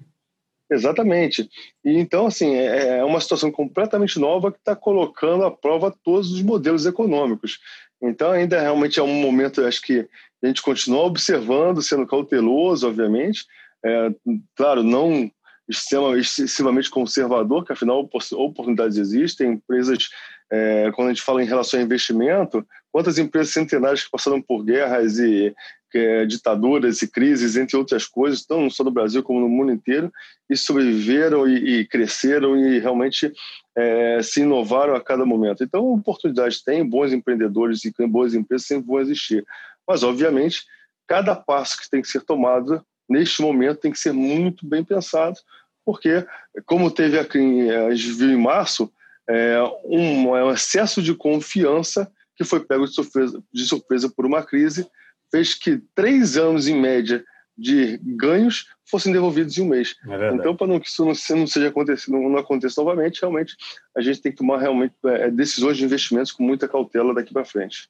Exatamente. 0.70 1.48
E 1.84 1.98
então, 1.98 2.26
assim, 2.26 2.54
é, 2.54 2.98
é 2.98 3.04
uma 3.04 3.20
situação 3.20 3.50
completamente 3.50 4.20
nova 4.20 4.52
que 4.52 4.58
está 4.58 4.76
colocando 4.76 5.44
à 5.44 5.50
prova 5.50 5.92
todos 6.04 6.30
os 6.30 6.42
modelos 6.42 6.86
econômicos. 6.86 7.58
Então, 8.02 8.30
ainda 8.32 8.60
realmente 8.60 9.00
é 9.00 9.02
um 9.02 9.14
momento, 9.14 9.64
acho 9.64 9.82
que 9.82 10.06
a 10.42 10.46
gente 10.46 10.62
continua 10.62 11.02
observando, 11.02 11.82
sendo 11.82 12.06
cauteloso, 12.06 12.86
obviamente. 12.86 13.44
É, 13.84 14.10
claro, 14.54 14.82
não 14.82 15.30
excessivamente 15.68 16.90
conservador, 16.90 17.64
que 17.64 17.72
afinal 17.72 18.08
oportunidades 18.32 18.96
existem, 18.96 19.52
empresas, 19.52 20.08
é, 20.50 20.92
quando 20.94 21.08
a 21.08 21.12
gente 21.12 21.22
fala 21.22 21.42
em 21.42 21.46
relação 21.46 21.80
a 21.80 21.82
investimento, 21.82 22.64
quantas 22.92 23.18
empresas 23.18 23.52
centenárias 23.52 24.04
que 24.04 24.10
passaram 24.10 24.40
por 24.40 24.64
guerras 24.64 25.18
e 25.18 25.54
é, 25.96 26.26
ditaduras 26.26 27.02
e 27.02 27.08
crises, 27.08 27.56
entre 27.56 27.76
outras 27.76 28.06
coisas, 28.06 28.44
não 28.48 28.68
só 28.70 28.84
no 28.84 28.90
Brasil 28.90 29.22
como 29.22 29.40
no 29.40 29.48
mundo 29.48 29.72
inteiro, 29.72 30.12
e 30.48 30.56
sobreviveram 30.56 31.48
e, 31.48 31.80
e 31.80 31.86
cresceram 31.86 32.56
e 32.56 32.78
realmente 32.78 33.32
é, 33.76 34.20
se 34.22 34.40
inovaram 34.40 34.94
a 34.94 35.00
cada 35.00 35.24
momento. 35.24 35.62
Então, 35.62 35.92
oportunidades 35.92 36.62
tem, 36.62 36.88
bons 36.88 37.12
empreendedores 37.12 37.84
e 37.84 37.92
boas 38.06 38.34
empresas 38.34 38.66
sempre 38.66 38.86
vão 38.86 39.00
existir. 39.00 39.44
Mas, 39.86 40.02
obviamente, 40.02 40.64
cada 41.06 41.34
passo 41.34 41.80
que 41.80 41.90
tem 41.90 42.02
que 42.02 42.08
ser 42.08 42.22
tomado 42.22 42.84
neste 43.08 43.40
momento 43.42 43.80
tem 43.80 43.92
que 43.92 43.98
ser 43.98 44.12
muito 44.12 44.66
bem 44.66 44.82
pensado, 44.82 45.36
porque, 45.84 46.26
como 46.64 46.90
teve 46.90 47.18
aqui, 47.18 47.70
a 47.70 47.94
gente 47.94 48.12
viu 48.12 48.30
em 48.30 48.36
março, 48.36 48.92
é, 49.28 49.58
um, 49.84 50.36
é 50.36 50.44
um 50.44 50.50
excesso 50.50 51.00
de 51.00 51.14
confiança 51.14 52.10
que 52.36 52.44
foi 52.44 52.60
pego 52.60 52.84
de 52.86 52.94
surpresa, 52.94 53.42
de 53.52 53.64
surpresa 53.64 54.12
por 54.14 54.26
uma 54.26 54.42
crise, 54.42 54.86
fez 55.30 55.54
que 55.54 55.78
três 55.94 56.36
anos 56.36 56.68
em 56.68 56.80
média 56.80 57.24
de 57.56 57.98
ganhos 58.02 58.66
fossem 58.84 59.12
devolvidos 59.12 59.56
em 59.56 59.62
um 59.62 59.68
mês. 59.68 59.94
É 60.06 60.34
então, 60.34 60.54
para 60.54 60.66
não 60.66 60.78
que 60.78 60.88
isso 60.88 61.04
não, 61.04 61.12
não 61.38 61.46
seja 61.46 61.68
acontecido, 61.68 62.12
não, 62.12 62.28
não 62.28 62.38
aconteça 62.38 62.80
novamente, 62.80 63.20
realmente 63.20 63.56
a 63.96 64.00
gente 64.00 64.20
tem 64.20 64.30
que 64.30 64.38
tomar 64.38 64.58
realmente 64.58 64.94
é, 65.04 65.30
decisões 65.30 65.76
de 65.76 65.84
investimentos 65.84 66.32
com 66.32 66.42
muita 66.42 66.68
cautela 66.68 67.14
daqui 67.14 67.32
para 67.32 67.44
frente. 67.44 67.88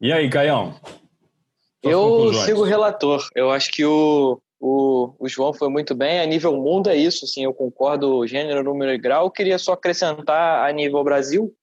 E 0.00 0.12
aí, 0.12 0.28
Caião? 0.28 0.78
Eu 1.82 2.32
sigo 2.34 2.60
o 2.60 2.64
relator. 2.64 3.26
Eu 3.34 3.50
acho 3.50 3.70
que 3.70 3.84
o, 3.84 4.40
o, 4.60 5.14
o, 5.18 5.28
João 5.28 5.52
foi 5.52 5.68
muito 5.68 5.94
bem. 5.94 6.20
A 6.20 6.26
nível 6.26 6.54
mundo 6.56 6.88
é 6.90 6.96
isso, 6.96 7.24
assim, 7.24 7.44
eu 7.44 7.54
concordo 7.54 8.26
gênero, 8.26 8.62
número 8.62 8.92
e 8.92 8.98
grau. 8.98 9.26
Eu 9.26 9.30
queria 9.30 9.58
só 9.58 9.72
acrescentar 9.72 10.68
a 10.68 10.72
nível 10.72 11.02
Brasil. 11.04 11.54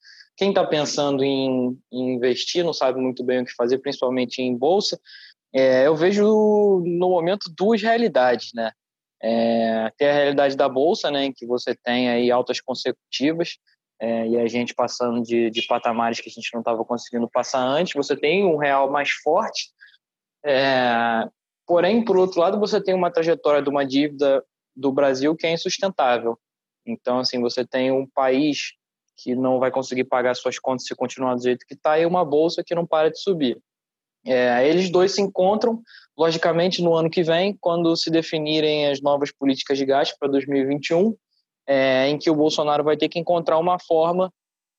Quem 0.42 0.50
está 0.50 0.66
pensando 0.66 1.24
em, 1.24 1.80
em, 1.92 2.16
investir, 2.16 2.66
não 2.66 2.74
sabe 2.74 3.00
muito 3.00 3.24
bem 3.24 3.44
o 3.44 3.46
que 3.46 3.54
fazer, 3.54 3.78
principalmente 3.78 4.42
em 4.42 4.58
bolsa, 4.58 5.00
é, 5.54 5.86
eu 5.86 5.96
vejo 5.96 6.24
no 6.84 7.12
momento 7.12 7.54
duas 7.56 7.80
realidades, 7.80 8.50
né? 8.56 8.72
É, 9.22 9.92
tem 9.96 10.10
a 10.10 10.14
realidade 10.14 10.58
da 10.58 10.68
bolsa, 10.68 11.12
né, 11.12 11.26
em 11.26 11.32
que 11.32 11.46
você 11.46 11.76
tem 11.76 12.10
aí 12.10 12.32
altas 12.32 12.60
consecutivas, 12.60 13.60
é, 14.00 14.30
e 14.30 14.40
a 14.40 14.48
gente 14.48 14.74
passando 14.74 15.22
de, 15.22 15.52
de 15.52 15.62
patamares 15.68 16.20
que 16.20 16.30
a 16.30 16.32
gente 16.32 16.50
não 16.54 16.62
estava 16.62 16.84
conseguindo 16.84 17.30
passar 17.30 17.62
antes. 17.62 17.94
Você 17.94 18.18
tem 18.18 18.44
um 18.44 18.58
real 18.58 18.90
mais 18.90 19.12
forte, 19.12 19.70
é, 20.44 21.30
porém, 21.68 22.04
por 22.04 22.18
outro 22.18 22.40
lado, 22.40 22.60
você 22.60 22.82
tem 22.82 22.96
uma 22.96 23.12
trajetória 23.12 23.62
de 23.62 23.70
uma 23.70 23.86
dívida 23.86 24.44
do 24.76 24.92
Brasil 24.92 25.36
que 25.36 25.46
é 25.46 25.54
insustentável. 25.54 26.36
Então, 26.84 27.20
assim, 27.20 27.40
você 27.40 27.64
tem 27.64 27.92
um 27.92 28.08
país 28.08 28.74
que 29.22 29.36
não 29.36 29.60
vai 29.60 29.72
conseguir 29.72 30.06
pagar 30.06 30.36
suas 30.36 30.58
contas 30.58 30.86
se 30.86 30.96
continuar 30.96 31.36
do 31.36 31.44
jeito 31.44 31.66
que 31.66 31.74
está 31.74 32.00
e 32.00 32.06
uma 32.06 32.26
bolsa 32.26 32.64
que 32.64 32.76
não 32.76 32.86
para 32.86 33.12
de 33.12 33.20
subir. 33.20 33.58
É, 34.26 34.68
eles 34.68 34.90
dois 34.92 35.14
se 35.14 35.22
encontram, 35.22 35.82
logicamente, 36.18 36.82
no 36.82 36.94
ano 36.96 37.10
que 37.10 37.24
vem, 37.24 37.58
quando 37.60 37.96
se 37.96 38.10
definirem 38.10 38.88
as 38.88 39.02
novas 39.02 39.32
políticas 39.32 39.78
de 39.78 39.86
gasto 39.86 40.16
para 40.20 40.30
2021, 40.30 41.16
é, 41.68 42.08
em 42.08 42.18
que 42.18 42.30
o 42.30 42.36
Bolsonaro 42.36 42.84
vai 42.84 42.98
ter 42.98 43.10
que 43.10 43.20
encontrar 43.20 43.58
uma 43.58 43.80
forma 43.80 44.32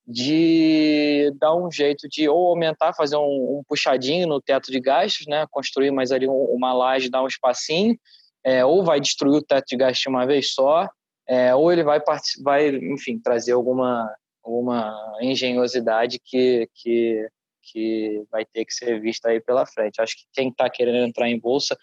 de 0.05 1.33
dar 1.39 1.55
um 1.55 1.71
jeito 1.71 2.07
de 2.09 2.27
ou 2.27 2.47
aumentar, 2.47 2.93
fazer 2.93 3.15
um, 3.15 3.59
um 3.59 3.63
puxadinho 3.67 4.27
no 4.27 4.41
teto 4.41 4.71
de 4.71 4.79
gastos, 4.79 5.25
né, 5.27 5.45
construir 5.49 5.91
mais 5.91 6.11
ali 6.11 6.27
uma 6.27 6.73
laje, 6.73 7.09
dar 7.09 7.23
um 7.23 7.27
espacinho, 7.27 7.97
é, 8.43 8.65
ou 8.65 8.83
vai 8.83 8.99
destruir 8.99 9.37
o 9.37 9.41
teto 9.41 9.65
de 9.67 9.77
gastos 9.77 10.01
de 10.01 10.09
uma 10.09 10.25
vez 10.25 10.53
só, 10.53 10.89
é, 11.27 11.55
ou 11.55 11.71
ele 11.71 11.83
vai, 11.83 12.01
vai, 12.43 12.69
enfim, 12.69 13.17
trazer 13.17 13.53
alguma, 13.53 14.13
alguma 14.43 15.17
engenhosidade 15.21 16.19
que, 16.19 16.69
que, 16.73 17.27
que 17.61 18.23
vai 18.31 18.45
ter 18.45 18.65
que 18.65 18.73
ser 18.73 18.99
vista 18.99 19.29
aí 19.29 19.39
pela 19.39 19.65
frente. 19.65 20.01
Acho 20.01 20.17
que 20.17 20.23
quem 20.33 20.49
está 20.49 20.69
querendo 20.69 21.07
entrar 21.07 21.29
em 21.29 21.39
bolsa 21.39 21.77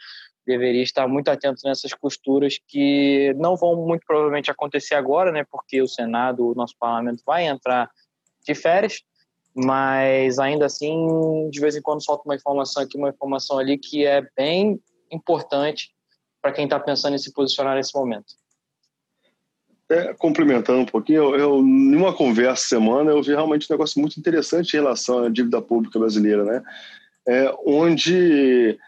deveria 0.46 0.82
estar 0.82 1.06
muito 1.06 1.28
atento 1.28 1.60
nessas 1.64 1.92
costuras 1.94 2.58
que 2.66 3.32
não 3.34 3.56
vão 3.56 3.76
muito 3.86 4.04
provavelmente 4.06 4.50
acontecer 4.50 4.94
agora, 4.94 5.30
né, 5.30 5.44
porque 5.50 5.80
o 5.80 5.88
Senado, 5.88 6.48
o 6.48 6.54
nosso 6.54 6.74
parlamento 6.78 7.22
vai 7.24 7.46
entrar 7.46 7.90
de 8.44 8.54
férias, 8.54 9.02
mas 9.54 10.38
ainda 10.38 10.66
assim, 10.66 11.48
de 11.50 11.60
vez 11.60 11.76
em 11.76 11.82
quando 11.82 12.04
solta 12.04 12.24
uma 12.24 12.34
informação 12.34 12.82
aqui, 12.82 12.96
uma 12.96 13.10
informação 13.10 13.58
ali 13.58 13.78
que 13.78 14.06
é 14.06 14.22
bem 14.36 14.80
importante 15.10 15.90
para 16.40 16.52
quem 16.52 16.64
está 16.64 16.80
pensando 16.80 17.14
em 17.14 17.18
se 17.18 17.32
posicionar 17.32 17.76
nesse 17.76 17.94
momento. 17.94 18.34
É, 19.90 20.14
complementando 20.14 20.82
um 20.82 20.86
pouquinho, 20.86 21.34
eu, 21.34 21.36
eu, 21.36 21.62
conversa 22.12 22.68
semana 22.68 23.10
eu 23.10 23.20
vi 23.20 23.30
realmente 23.30 23.66
um 23.68 23.74
negócio 23.74 24.00
muito 24.00 24.20
interessante 24.20 24.74
em 24.74 24.76
relação 24.76 25.24
à 25.24 25.28
dívida 25.28 25.60
pública 25.60 25.98
brasileira, 25.98 26.44
né? 26.44 26.62
É, 27.26 27.52
onde 27.66 28.78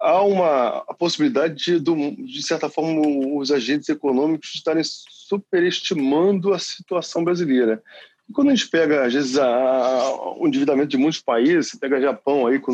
há 0.00 0.22
uma 0.22 0.84
a 0.88 0.94
possibilidade 0.94 1.80
de, 1.80 1.80
de 1.80 2.42
certa 2.46 2.68
forma, 2.68 3.02
os 3.36 3.50
agentes 3.50 3.88
econômicos 3.88 4.54
estarem 4.54 4.84
superestimando 4.84 6.54
a 6.54 6.60
situação 6.60 7.24
brasileira. 7.24 7.82
E 8.28 8.32
quando 8.32 8.48
a 8.48 8.54
gente 8.54 8.68
pega, 8.68 9.06
às 9.06 9.14
vezes, 9.14 9.38
a, 9.38 10.34
o 10.38 10.46
endividamento 10.46 10.88
de 10.88 10.96
muitos 10.96 11.20
países, 11.20 11.70
você 11.70 11.78
pega 11.78 12.00
Japão 12.00 12.46
aí 12.46 12.58
com 12.58 12.72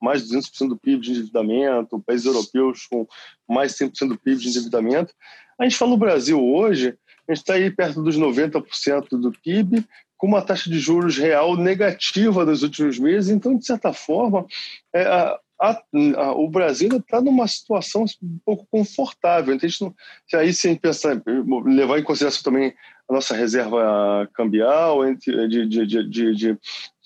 mais 0.00 0.26
de 0.26 0.36
200% 0.36 0.68
do 0.68 0.78
PIB 0.78 1.02
de 1.02 1.10
endividamento, 1.10 2.02
países 2.06 2.26
europeus 2.26 2.86
com 2.86 3.06
mais 3.48 3.74
de 3.74 3.84
100% 3.84 4.08
do 4.08 4.18
PIB 4.18 4.40
de 4.40 4.48
endividamento, 4.48 5.12
a 5.58 5.64
gente 5.64 5.76
fala 5.76 5.90
no 5.90 5.96
Brasil 5.96 6.42
hoje, 6.42 6.96
a 7.28 7.32
gente 7.32 7.42
está 7.42 7.54
aí 7.54 7.70
perto 7.70 8.02
dos 8.02 8.16
90% 8.16 9.08
do 9.10 9.32
PIB, 9.32 9.84
com 10.16 10.26
uma 10.26 10.42
taxa 10.42 10.70
de 10.70 10.78
juros 10.78 11.16
real 11.16 11.56
negativa 11.56 12.44
nos 12.44 12.62
últimos 12.62 12.98
meses, 12.98 13.30
então, 13.30 13.56
de 13.56 13.66
certa 13.66 13.92
forma, 13.92 14.46
é, 14.94 15.02
a, 15.02 15.38
a, 15.60 15.82
a, 16.16 16.32
o 16.32 16.48
Brasil 16.48 16.88
está 16.96 17.20
numa 17.20 17.46
situação 17.46 18.04
um 18.22 18.38
pouco 18.44 18.66
confortável. 18.70 19.54
Então, 19.54 19.66
a 19.66 19.70
gente 19.70 19.82
não, 19.82 19.94
aí, 20.34 20.52
sem 20.52 20.74
pensar, 20.76 21.20
levar 21.66 21.98
em 21.98 22.04
consideração 22.04 22.42
também 22.42 22.74
a 23.08 23.14
nossa 23.14 23.34
reserva 23.34 24.28
cambial, 24.34 25.02
de, 25.14 25.86
de, 25.86 26.34
de, 26.34 26.58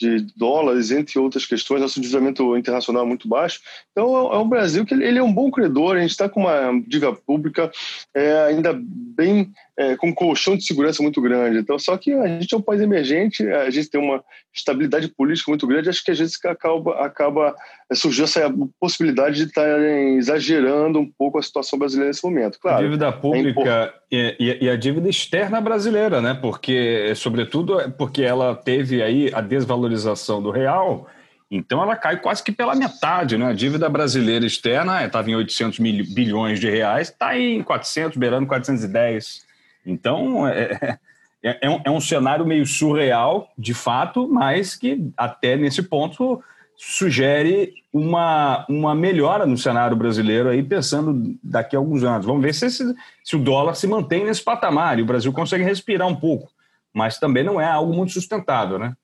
de, 0.02 0.26
dólares, 0.36 0.90
entre 0.90 1.18
outras 1.18 1.46
questões, 1.46 1.80
nosso 1.80 1.98
endividamento 1.98 2.56
internacional 2.56 3.04
é 3.04 3.06
muito 3.06 3.28
baixo. 3.28 3.60
Então, 3.92 4.32
é 4.32 4.38
um 4.38 4.48
Brasil 4.48 4.84
que 4.84 4.94
ele 4.94 5.18
é 5.18 5.22
um 5.22 5.32
bom 5.32 5.50
credor, 5.50 5.96
a 5.96 6.00
gente 6.00 6.10
está 6.10 6.28
com 6.28 6.40
uma 6.40 6.72
dívida 6.86 7.12
pública 7.12 7.70
é, 8.14 8.44
ainda 8.44 8.76
bem 8.76 9.52
é, 9.76 9.96
com 9.96 10.08
um 10.08 10.14
colchão 10.14 10.56
de 10.56 10.64
segurança 10.64 11.02
muito 11.02 11.20
grande. 11.20 11.58
Então, 11.58 11.78
só 11.78 11.96
que 11.96 12.12
a 12.12 12.26
gente 12.26 12.52
é 12.52 12.56
um 12.56 12.62
país 12.62 12.80
emergente, 12.80 13.46
a 13.46 13.70
gente 13.70 13.88
tem 13.88 14.00
uma 14.00 14.22
estabilidade 14.54 15.08
política 15.08 15.50
muito 15.50 15.66
grande, 15.66 15.88
acho 15.88 16.04
que 16.04 16.10
às 16.10 16.18
vezes 16.18 16.38
acaba, 16.44 17.04
acaba 17.04 17.54
é, 17.90 17.94
surgiu 17.94 18.24
essa 18.24 18.52
possibilidade 18.78 19.36
de 19.36 19.44
estarem 19.44 20.16
exagerando 20.16 20.98
um 20.98 21.10
pouco 21.10 21.38
a 21.38 21.42
situação 21.42 21.78
brasileira 21.78 22.08
nesse 22.08 22.24
momento. 22.24 22.58
Claro, 22.60 22.78
a 22.78 22.82
dívida 22.82 23.06
é 23.06 23.12
pública 23.12 23.94
é 24.10 24.36
e, 24.38 24.58
e, 24.62 24.68
a 24.68 24.76
dívida 24.76 25.08
externa 25.08 25.58
brasileira, 25.58 26.20
né? 26.20 26.34
Porque, 26.34 27.14
sobretudo, 27.16 27.78
porque 27.96 28.22
ela 28.22 28.54
teve 28.54 29.02
aí 29.02 29.30
a 29.32 29.40
desvalorização 29.40 29.91
do 30.40 30.50
real. 30.50 31.08
Então 31.50 31.82
ela 31.82 31.94
cai 31.96 32.18
quase 32.18 32.42
que 32.42 32.50
pela 32.50 32.74
metade, 32.74 33.36
né? 33.36 33.46
A 33.46 33.52
dívida 33.52 33.88
brasileira 33.88 34.46
externa 34.46 35.04
estava 35.04 35.30
em 35.30 35.34
800 35.34 35.78
mil, 35.78 36.04
bilhões 36.14 36.58
de 36.58 36.70
reais, 36.70 37.08
está 37.08 37.38
em 37.38 37.62
400, 37.62 38.16
beirando 38.16 38.46
410. 38.46 39.42
Então, 39.84 40.48
é, 40.48 40.98
é, 41.42 41.58
é, 41.60 41.70
um, 41.70 41.80
é 41.84 41.90
um 41.90 42.00
cenário 42.00 42.46
meio 42.46 42.64
surreal, 42.64 43.50
de 43.58 43.74
fato, 43.74 44.26
mas 44.28 44.76
que 44.76 45.10
até 45.16 45.56
nesse 45.56 45.82
ponto 45.82 46.42
sugere 46.76 47.74
uma, 47.92 48.64
uma 48.68 48.94
melhora 48.94 49.44
no 49.44 49.58
cenário 49.58 49.96
brasileiro 49.96 50.48
aí, 50.48 50.62
pensando 50.62 51.36
daqui 51.42 51.76
a 51.76 51.78
alguns 51.78 52.02
anos. 52.02 52.24
Vamos 52.24 52.42
ver 52.42 52.54
se, 52.54 52.66
esse, 52.66 52.94
se 53.22 53.36
o 53.36 53.38
dólar 53.38 53.74
se 53.74 53.86
mantém 53.86 54.24
nesse 54.24 54.42
patamar 54.42 54.98
e 54.98 55.02
o 55.02 55.06
Brasil 55.06 55.32
consegue 55.32 55.64
respirar 55.64 56.08
um 56.08 56.16
pouco, 56.16 56.50
mas 56.94 57.18
também 57.18 57.44
não 57.44 57.60
é 57.60 57.66
algo 57.66 57.92
muito 57.92 58.12
sustentável, 58.12 58.78
né? 58.78 58.94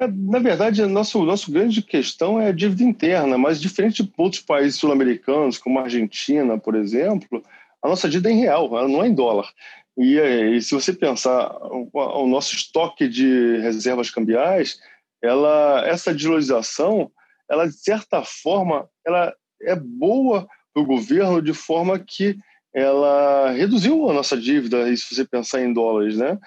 É, 0.00 0.06
na 0.06 0.38
verdade, 0.38 0.80
a 0.80 0.86
nossa 0.86 1.18
grande 1.50 1.82
questão 1.82 2.40
é 2.40 2.48
a 2.48 2.52
dívida 2.52 2.84
interna, 2.84 3.36
mas 3.36 3.60
diferente 3.60 4.02
de 4.02 4.12
outros 4.16 4.40
países 4.40 4.78
sul-americanos, 4.78 5.58
como 5.58 5.78
a 5.78 5.82
Argentina, 5.82 6.56
por 6.56 6.76
exemplo, 6.76 7.42
a 7.82 7.88
nossa 7.88 8.08
dívida 8.08 8.30
é 8.30 8.32
em 8.32 8.40
real, 8.40 8.66
ela 8.78 8.86
não 8.86 9.02
é 9.02 9.08
em 9.08 9.14
dólar. 9.14 9.48
E, 9.96 10.16
e 10.16 10.62
se 10.62 10.72
você 10.72 10.92
pensar 10.92 11.50
o, 11.60 11.90
o, 11.92 12.26
nosso 12.28 12.54
estoque 12.54 13.08
de 13.08 13.58
reservas 13.58 14.08
cambiais, 14.08 14.78
ela, 15.20 15.84
essa 15.84 16.14
desvalorização, 16.14 17.10
ela 17.50 17.66
de 17.66 17.74
certa 17.74 18.22
forma, 18.22 18.88
ela 19.04 19.34
é 19.62 19.74
boa 19.74 20.46
para 20.72 20.82
o 20.82 20.86
governo 20.86 21.42
de 21.42 21.52
forma 21.52 21.98
que 21.98 22.38
ela 22.72 23.50
reduziu 23.50 24.08
a 24.08 24.12
nossa 24.12 24.36
dívida, 24.36 24.94
se 24.96 25.12
você 25.12 25.24
pensar 25.24 25.60
em 25.60 25.72
dólares, 25.72 26.16
né? 26.16 26.38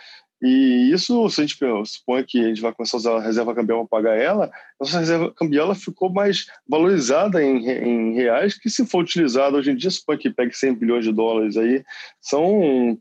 E 0.42 0.92
isso, 0.92 1.30
se 1.30 1.42
a 1.42 1.46
gente 1.46 1.60
supõe 1.86 2.24
que 2.24 2.40
a 2.44 2.48
gente 2.48 2.62
vai 2.62 2.74
começar 2.74 2.98
a 2.98 3.00
usar 3.00 3.18
a 3.18 3.22
reserva 3.22 3.54
cambial 3.54 3.88
para 3.88 4.02
pagar 4.02 4.18
ela, 4.18 4.50
nossa 4.80 5.00
reserva 5.00 5.32
cambial 5.32 5.66
ela 5.66 5.76
ficou 5.76 6.12
mais 6.12 6.48
valorizada 6.68 7.44
em, 7.44 7.58
em 7.70 8.14
reais, 8.16 8.58
que 8.58 8.70
se 8.70 8.86
for 8.86 9.04
utilizada 9.04 9.56
hoje 9.56 9.70
em 9.70 9.76
dia, 9.76 9.92
supõe 9.92 10.18
que 10.18 10.32
pegue 10.32 10.54
100 10.54 10.74
bilhões 10.76 11.06
de 11.06 11.12
dólares 11.12 11.58
aí, 11.58 11.84
são 12.20 12.98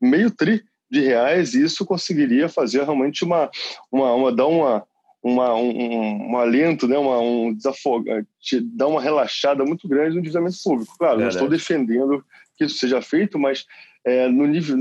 meio 0.00 0.30
tri 0.30 0.62
de 0.88 1.00
reais, 1.00 1.54
e 1.54 1.64
isso 1.64 1.84
conseguiria 1.84 2.48
fazer 2.48 2.84
realmente 2.84 3.24
uma, 3.24 3.50
uma, 3.90 4.14
uma 4.14 4.32
dar 4.32 4.46
uma, 4.46 4.84
uma, 5.20 5.52
um, 5.54 6.30
um 6.30 6.36
alento, 6.36 6.86
né, 6.86 6.96
uma, 6.96 7.18
um 7.18 7.52
desafoga, 7.52 8.24
te 8.40 8.60
dar 8.60 8.86
uma 8.86 9.00
relaxada 9.00 9.64
muito 9.64 9.88
grande 9.88 10.14
no 10.14 10.20
endividamento 10.20 10.56
público. 10.62 10.94
Claro, 10.96 11.18
não 11.18 11.28
estou 11.28 11.48
defendendo 11.48 12.24
que 12.56 12.64
isso 12.64 12.76
seja 12.76 13.02
feito, 13.02 13.36
mas 13.36 13.66
é, 14.04 14.28
no 14.28 14.46
nível, 14.46 14.76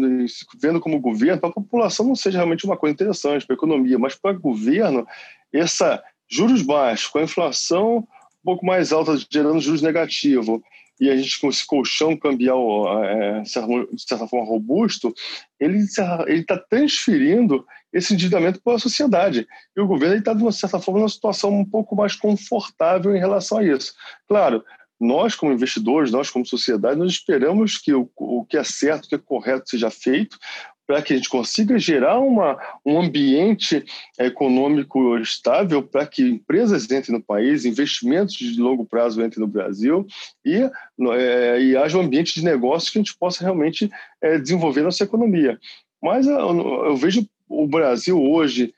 vendo 0.60 0.80
como 0.80 1.00
governo, 1.00 1.40
para 1.40 1.50
a 1.50 1.54
população 1.54 2.06
não 2.06 2.16
seja 2.16 2.40
realmente 2.40 2.66
uma 2.66 2.78
coisa 2.78 2.94
interessante 2.94 3.46
para 3.46 3.54
a 3.54 3.58
economia, 3.58 3.98
mas 3.98 4.16
para 4.16 4.36
o 4.36 4.40
governo, 4.40 5.08
essa 5.52 6.04
juros 6.30 6.62
baixos, 6.62 7.08
com 7.08 7.20
a 7.20 7.24
inflação 7.24 7.98
um 7.98 8.44
pouco 8.44 8.66
mais 8.66 8.92
alta, 8.92 9.18
gerando 9.32 9.62
juros 9.62 9.82
negativos, 9.82 10.60
e 11.00 11.10
a 11.10 11.16
gente 11.16 11.40
com 11.40 11.50
esse 11.50 11.66
colchão 11.66 12.16
cambial, 12.16 13.04
é, 13.04 13.42
de 13.42 13.50
certa 13.50 14.28
forma, 14.28 14.46
robusto, 14.46 15.14
ele 15.60 15.80
está 15.80 16.58
transferindo 16.70 17.66
esse 17.92 18.14
endividamento 18.14 18.62
para 18.62 18.76
a 18.76 18.80
sociedade. 18.80 19.48
E 19.76 19.82
o 19.82 19.88
governo 19.88 20.16
está, 20.16 20.34
de 20.34 20.52
certa 20.54 20.80
forma, 20.80 21.00
numa 21.00 21.10
situação 21.10 21.52
um 21.58 21.66
pouco 21.66 21.96
mais 21.96 22.16
confortável 22.16 23.16
em 23.16 23.20
relação 23.20 23.58
a 23.58 23.64
isso. 23.64 23.94
Claro, 24.28 24.64
nós, 25.04 25.36
como 25.36 25.52
investidores, 25.52 26.12
nós, 26.12 26.30
como 26.30 26.46
sociedade, 26.46 27.00
nós 27.00 27.12
esperamos 27.12 27.78
que 27.78 27.94
o, 27.94 28.10
o 28.16 28.46
que 28.46 28.58
é 28.58 28.64
certo, 28.64 29.06
o 29.06 29.10
que 29.10 29.16
é 29.16 29.20
correto 29.20 29.70
seja 29.70 29.90
feito, 29.90 30.38
para 30.86 31.02
que 31.02 31.14
a 31.14 31.16
gente 31.16 31.30
consiga 31.30 31.78
gerar 31.80 32.20
uma, 32.20 32.58
um 32.86 33.00
ambiente 33.00 33.84
econômico 34.20 35.18
estável 35.18 35.82
para 35.82 36.06
que 36.06 36.22
empresas 36.24 36.84
entrem 36.86 37.18
no 37.18 37.24
país, 37.24 37.66
investimentos 37.66 38.36
de 38.36 38.60
longo 38.60 38.86
prazo 38.86 39.22
entrem 39.22 39.46
no 39.46 39.52
Brasil 39.52 40.06
e, 40.46 40.70
é, 41.14 41.62
e 41.62 41.78
haja 41.78 41.98
um 41.98 42.02
ambiente 42.02 42.34
de 42.36 42.44
negócio 42.44 42.92
que 42.92 42.98
a 42.98 43.02
gente 43.02 43.18
possa 43.18 43.44
realmente 43.44 43.90
é, 44.22 44.38
desenvolver 44.38 44.82
nossa 44.82 45.04
economia. 45.04 45.58
Mas 46.02 46.28
eu, 46.28 46.38
eu 46.38 46.98
vejo 46.98 47.26
o 47.48 47.66
Brasil 47.66 48.22
hoje, 48.22 48.74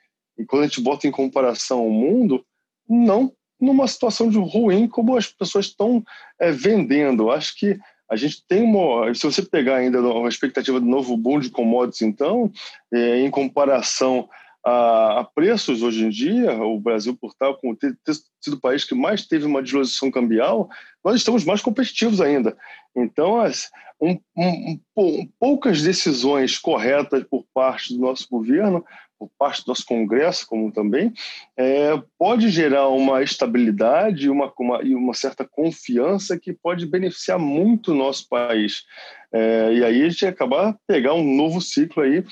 quando 0.46 0.62
a 0.62 0.66
gente 0.66 0.80
bota 0.80 1.08
em 1.08 1.10
comparação 1.10 1.80
ao 1.80 1.90
mundo, 1.90 2.44
não 2.88 3.32
numa 3.60 3.86
situação 3.88 4.28
de 4.28 4.38
ruim 4.38 4.86
como 4.86 5.16
as 5.16 5.26
pessoas 5.26 5.66
estão 5.66 6.04
é, 6.38 6.50
vendendo. 6.50 7.30
Acho 7.30 7.56
que 7.58 7.78
a 8.08 8.16
gente 8.16 8.44
tem 8.46 8.62
uma. 8.62 9.12
Se 9.14 9.22
você 9.22 9.42
pegar 9.42 9.76
ainda 9.76 10.00
uma 10.00 10.28
expectativa 10.28 10.80
de 10.80 10.86
novo 10.86 11.16
boom 11.16 11.40
de 11.40 11.50
commodities, 11.50 12.02
então, 12.02 12.50
é, 12.92 13.20
em 13.20 13.30
comparação 13.30 14.28
a, 14.64 15.20
a, 15.20 15.24
preços 15.24 15.82
hoje 15.82 16.04
em 16.04 16.08
dia, 16.08 16.52
o 16.62 16.78
Brasil, 16.80 17.16
por 17.16 17.32
tal, 17.34 17.56
como 17.56 17.76
ter, 17.76 17.96
ter 18.04 18.14
sido 18.40 18.54
o 18.54 18.60
país 18.60 18.84
que 18.84 18.94
mais 18.94 19.26
teve 19.26 19.44
uma 19.44 19.62
desvalorização 19.62 20.10
cambial, 20.10 20.68
nós 21.04 21.16
estamos 21.16 21.44
mais 21.44 21.62
competitivos 21.62 22.20
ainda. 22.20 22.56
Então, 22.94 23.40
as, 23.40 23.70
um, 24.00 24.18
um, 24.36 25.28
poucas 25.38 25.82
decisões 25.82 26.58
corretas 26.58 27.24
por 27.24 27.44
parte 27.54 27.94
do 27.94 28.00
nosso 28.00 28.26
governo 28.28 28.84
por 29.18 29.30
parte 29.38 29.64
do 29.64 29.68
nosso 29.68 29.84
Congresso, 29.86 30.46
como 30.46 30.72
também, 30.72 31.12
é, 31.56 32.00
pode 32.18 32.48
gerar 32.48 32.88
uma 32.88 33.22
estabilidade 33.22 34.30
uma, 34.30 34.52
uma, 34.58 34.82
e 34.82 34.94
uma 34.94 35.14
certa 35.14 35.44
confiança 35.44 36.38
que 36.38 36.52
pode 36.52 36.86
beneficiar 36.86 37.38
muito 37.38 37.92
o 37.92 37.96
nosso 37.96 38.28
país. 38.28 38.84
É, 39.32 39.72
e 39.74 39.84
aí 39.84 40.02
a 40.02 40.08
gente 40.08 40.26
acabar 40.26 40.76
pegar 40.86 41.14
um 41.14 41.34
novo 41.34 41.60
ciclo 41.60 42.02
aí 42.02 42.24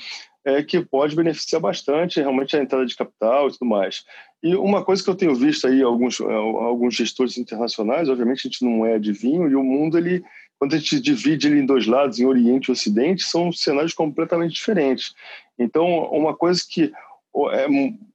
é, 0.45 0.61
que 0.61 0.79
pode 0.79 1.15
beneficiar 1.15 1.59
bastante 1.59 2.19
realmente 2.19 2.55
a 2.55 2.61
entrada 2.61 2.85
de 2.85 2.95
capital 2.95 3.47
e 3.47 3.51
tudo 3.53 3.65
mais. 3.65 4.03
E 4.43 4.55
uma 4.55 4.85
coisa 4.85 5.03
que 5.03 5.09
eu 5.09 5.15
tenho 5.15 5.33
visto 5.33 5.67
aí 5.67 5.81
alguns 5.81 6.19
é, 6.19 6.33
alguns 6.33 6.95
gestores 6.95 7.37
internacionais, 7.37 8.07
obviamente 8.07 8.47
a 8.47 8.49
gente 8.49 8.63
não 8.63 8.85
é 8.85 8.93
adivinho 8.93 9.49
e 9.49 9.55
o 9.55 9.63
mundo 9.63 9.97
ele 9.97 10.23
quando 10.57 10.73
a 10.73 10.77
gente 10.77 10.99
divide 10.99 11.47
ele 11.47 11.59
em 11.59 11.65
dois 11.65 11.85
lados, 11.85 12.19
em 12.19 12.25
Oriente 12.25 12.69
e 12.69 12.71
Ocidente, 12.71 13.23
são 13.23 13.51
cenários 13.51 13.93
completamente 13.93 14.53
diferentes. 14.53 15.13
Então, 15.57 15.85
uma 16.11 16.35
coisa 16.35 16.61
que 16.67 16.91
é, 17.51 17.67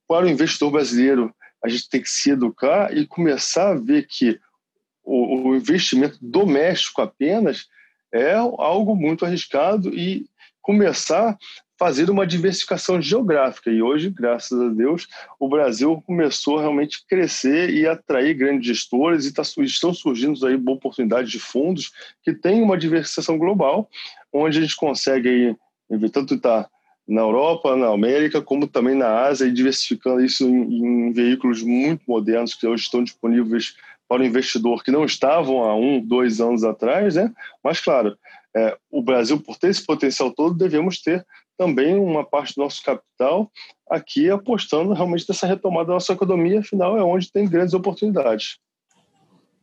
para 0.07 0.25
o 0.25 0.29
investidor 0.29 0.71
brasileiro 0.71 1.33
a 1.63 1.69
gente 1.69 1.89
tem 1.89 2.01
que 2.01 2.09
se 2.09 2.31
educar 2.31 2.95
e 2.95 3.05
começar 3.05 3.69
a 3.69 3.75
ver 3.75 4.07
que 4.07 4.39
o, 5.03 5.49
o 5.49 5.55
investimento 5.55 6.17
doméstico 6.21 7.01
apenas 7.01 7.67
é 8.11 8.33
algo 8.33 8.95
muito 8.95 9.25
arriscado 9.25 9.89
e 9.95 10.25
começar 10.61 11.37
fazer 11.81 12.11
uma 12.11 12.27
diversificação 12.27 13.01
geográfica. 13.01 13.71
E 13.71 13.81
hoje, 13.81 14.11
graças 14.11 14.61
a 14.61 14.69
Deus, 14.69 15.07
o 15.39 15.49
Brasil 15.49 15.99
começou 16.05 16.59
realmente 16.59 16.99
a 16.99 17.09
crescer 17.09 17.71
e 17.71 17.87
atrair 17.87 18.35
grandes 18.35 18.67
gestores 18.67 19.25
e 19.25 19.33
tá, 19.33 19.41
estão 19.41 19.91
surgindo 19.91 20.45
aí 20.45 20.61
oportunidades 20.67 21.31
de 21.31 21.39
fundos 21.39 21.91
que 22.21 22.35
têm 22.35 22.61
uma 22.61 22.77
diversificação 22.77 23.35
global, 23.35 23.89
onde 24.31 24.59
a 24.59 24.61
gente 24.61 24.75
consegue 24.75 25.27
aí, 25.89 26.09
tanto 26.11 26.35
estar 26.35 26.69
na 27.07 27.21
Europa, 27.21 27.75
na 27.75 27.87
América, 27.87 28.43
como 28.43 28.67
também 28.67 28.93
na 28.93 29.23
Ásia, 29.23 29.47
e 29.47 29.51
diversificando 29.51 30.23
isso 30.23 30.47
em, 30.47 31.07
em 31.07 31.11
veículos 31.11 31.63
muito 31.63 32.03
modernos 32.07 32.53
que 32.53 32.67
hoje 32.67 32.83
estão 32.83 33.03
disponíveis 33.03 33.75
para 34.07 34.21
o 34.21 34.25
investidor 34.25 34.83
que 34.83 34.91
não 34.91 35.03
estavam 35.03 35.63
há 35.63 35.75
um, 35.75 35.99
dois 35.99 36.39
anos 36.39 36.63
atrás, 36.63 37.15
né? 37.15 37.33
Mas, 37.63 37.79
claro, 37.79 38.15
é, 38.55 38.77
o 38.91 39.01
Brasil, 39.01 39.39
por 39.39 39.57
ter 39.57 39.69
esse 39.69 39.83
potencial 39.83 40.31
todo, 40.31 40.53
devemos 40.53 41.01
ter 41.01 41.25
também 41.61 41.93
uma 41.93 42.25
parte 42.25 42.55
do 42.55 42.63
nosso 42.63 42.81
capital 42.81 43.51
aqui 43.87 44.31
apostando 44.31 44.93
realmente 44.93 45.27
nessa 45.29 45.45
retomada 45.45 45.89
da 45.89 45.93
nossa 45.93 46.11
economia, 46.11 46.59
afinal 46.59 46.97
é 46.97 47.03
onde 47.03 47.31
tem 47.31 47.47
grandes 47.47 47.75
oportunidades. 47.75 48.57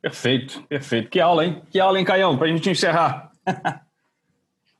Perfeito, 0.00 0.62
perfeito. 0.68 1.10
Que 1.10 1.18
aula, 1.18 1.44
hein? 1.44 1.60
Que 1.72 1.80
aula, 1.80 1.98
hein, 1.98 2.04
Caião, 2.04 2.38
para 2.38 2.46
a 2.46 2.50
gente 2.50 2.70
encerrar. 2.70 3.32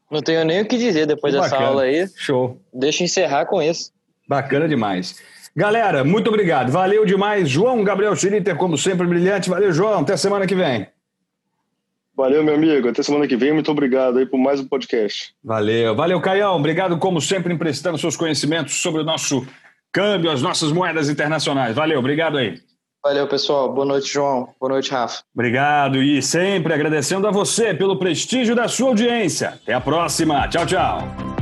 Não 0.09 0.23
tenho 0.23 0.45
nem 0.45 0.63
o 0.63 0.69
que 0.69 0.79
dizer 0.79 1.07
depois 1.07 1.35
que 1.35 1.41
dessa 1.41 1.57
bacana. 1.57 1.71
aula 1.71 1.83
aí. 1.83 2.09
Show. 2.15 2.57
Deixa 2.73 3.03
eu 3.03 3.07
encerrar 3.07 3.47
com 3.47 3.61
isso. 3.61 3.91
Bacana 4.29 4.69
demais. 4.69 5.21
Galera, 5.57 6.05
muito 6.05 6.29
obrigado. 6.29 6.71
Valeu 6.71 7.05
demais. 7.05 7.49
João 7.49 7.83
Gabriel 7.83 8.15
Schlitter, 8.15 8.57
como 8.57 8.79
sempre, 8.79 9.09
brilhante. 9.09 9.51
Valeu, 9.51 9.73
João. 9.73 10.03
Até 10.03 10.17
semana 10.17 10.47
que 10.47 10.55
vem. 10.55 10.87
Valeu, 12.19 12.43
meu 12.43 12.57
amigo. 12.57 12.89
Até 12.89 13.01
semana 13.01 13.29
que 13.29 13.37
vem. 13.37 13.53
Muito 13.53 13.71
obrigado 13.71 14.19
aí 14.19 14.27
por 14.27 14.39
mais 14.39 14.59
um 14.59 14.67
podcast. 14.67 15.33
Valeu. 15.43 15.95
Valeu, 15.95 16.21
Caião. 16.21 16.57
Obrigado, 16.57 16.99
como 16.99 17.21
sempre, 17.21 17.55
emprestando 17.55 17.97
seus 17.97 18.17
conhecimentos 18.17 18.75
sobre 18.83 19.03
o 19.03 19.05
nosso 19.05 19.47
câmbio, 19.93 20.29
as 20.29 20.43
nossas 20.43 20.73
moedas 20.73 21.09
internacionais. 21.09 21.77
Valeu, 21.77 22.01
obrigado 22.01 22.37
aí. 22.37 22.59
Valeu, 23.05 23.29
pessoal. 23.29 23.73
Boa 23.73 23.87
noite, 23.87 24.13
João. 24.13 24.49
Boa 24.61 24.73
noite, 24.73 24.91
Rafa. 24.91 25.23
Obrigado 25.33 26.03
e 26.03 26.21
sempre 26.21 26.75
agradecendo 26.75 27.29
a 27.29 27.31
você 27.31 27.73
pelo 27.73 27.97
prestígio 27.97 28.57
da 28.57 28.67
sua 28.67 28.89
audiência. 28.89 29.51
Até 29.51 29.73
a 29.73 29.81
próxima. 29.81 30.49
Tchau, 30.49 30.67
tchau. 30.67 31.38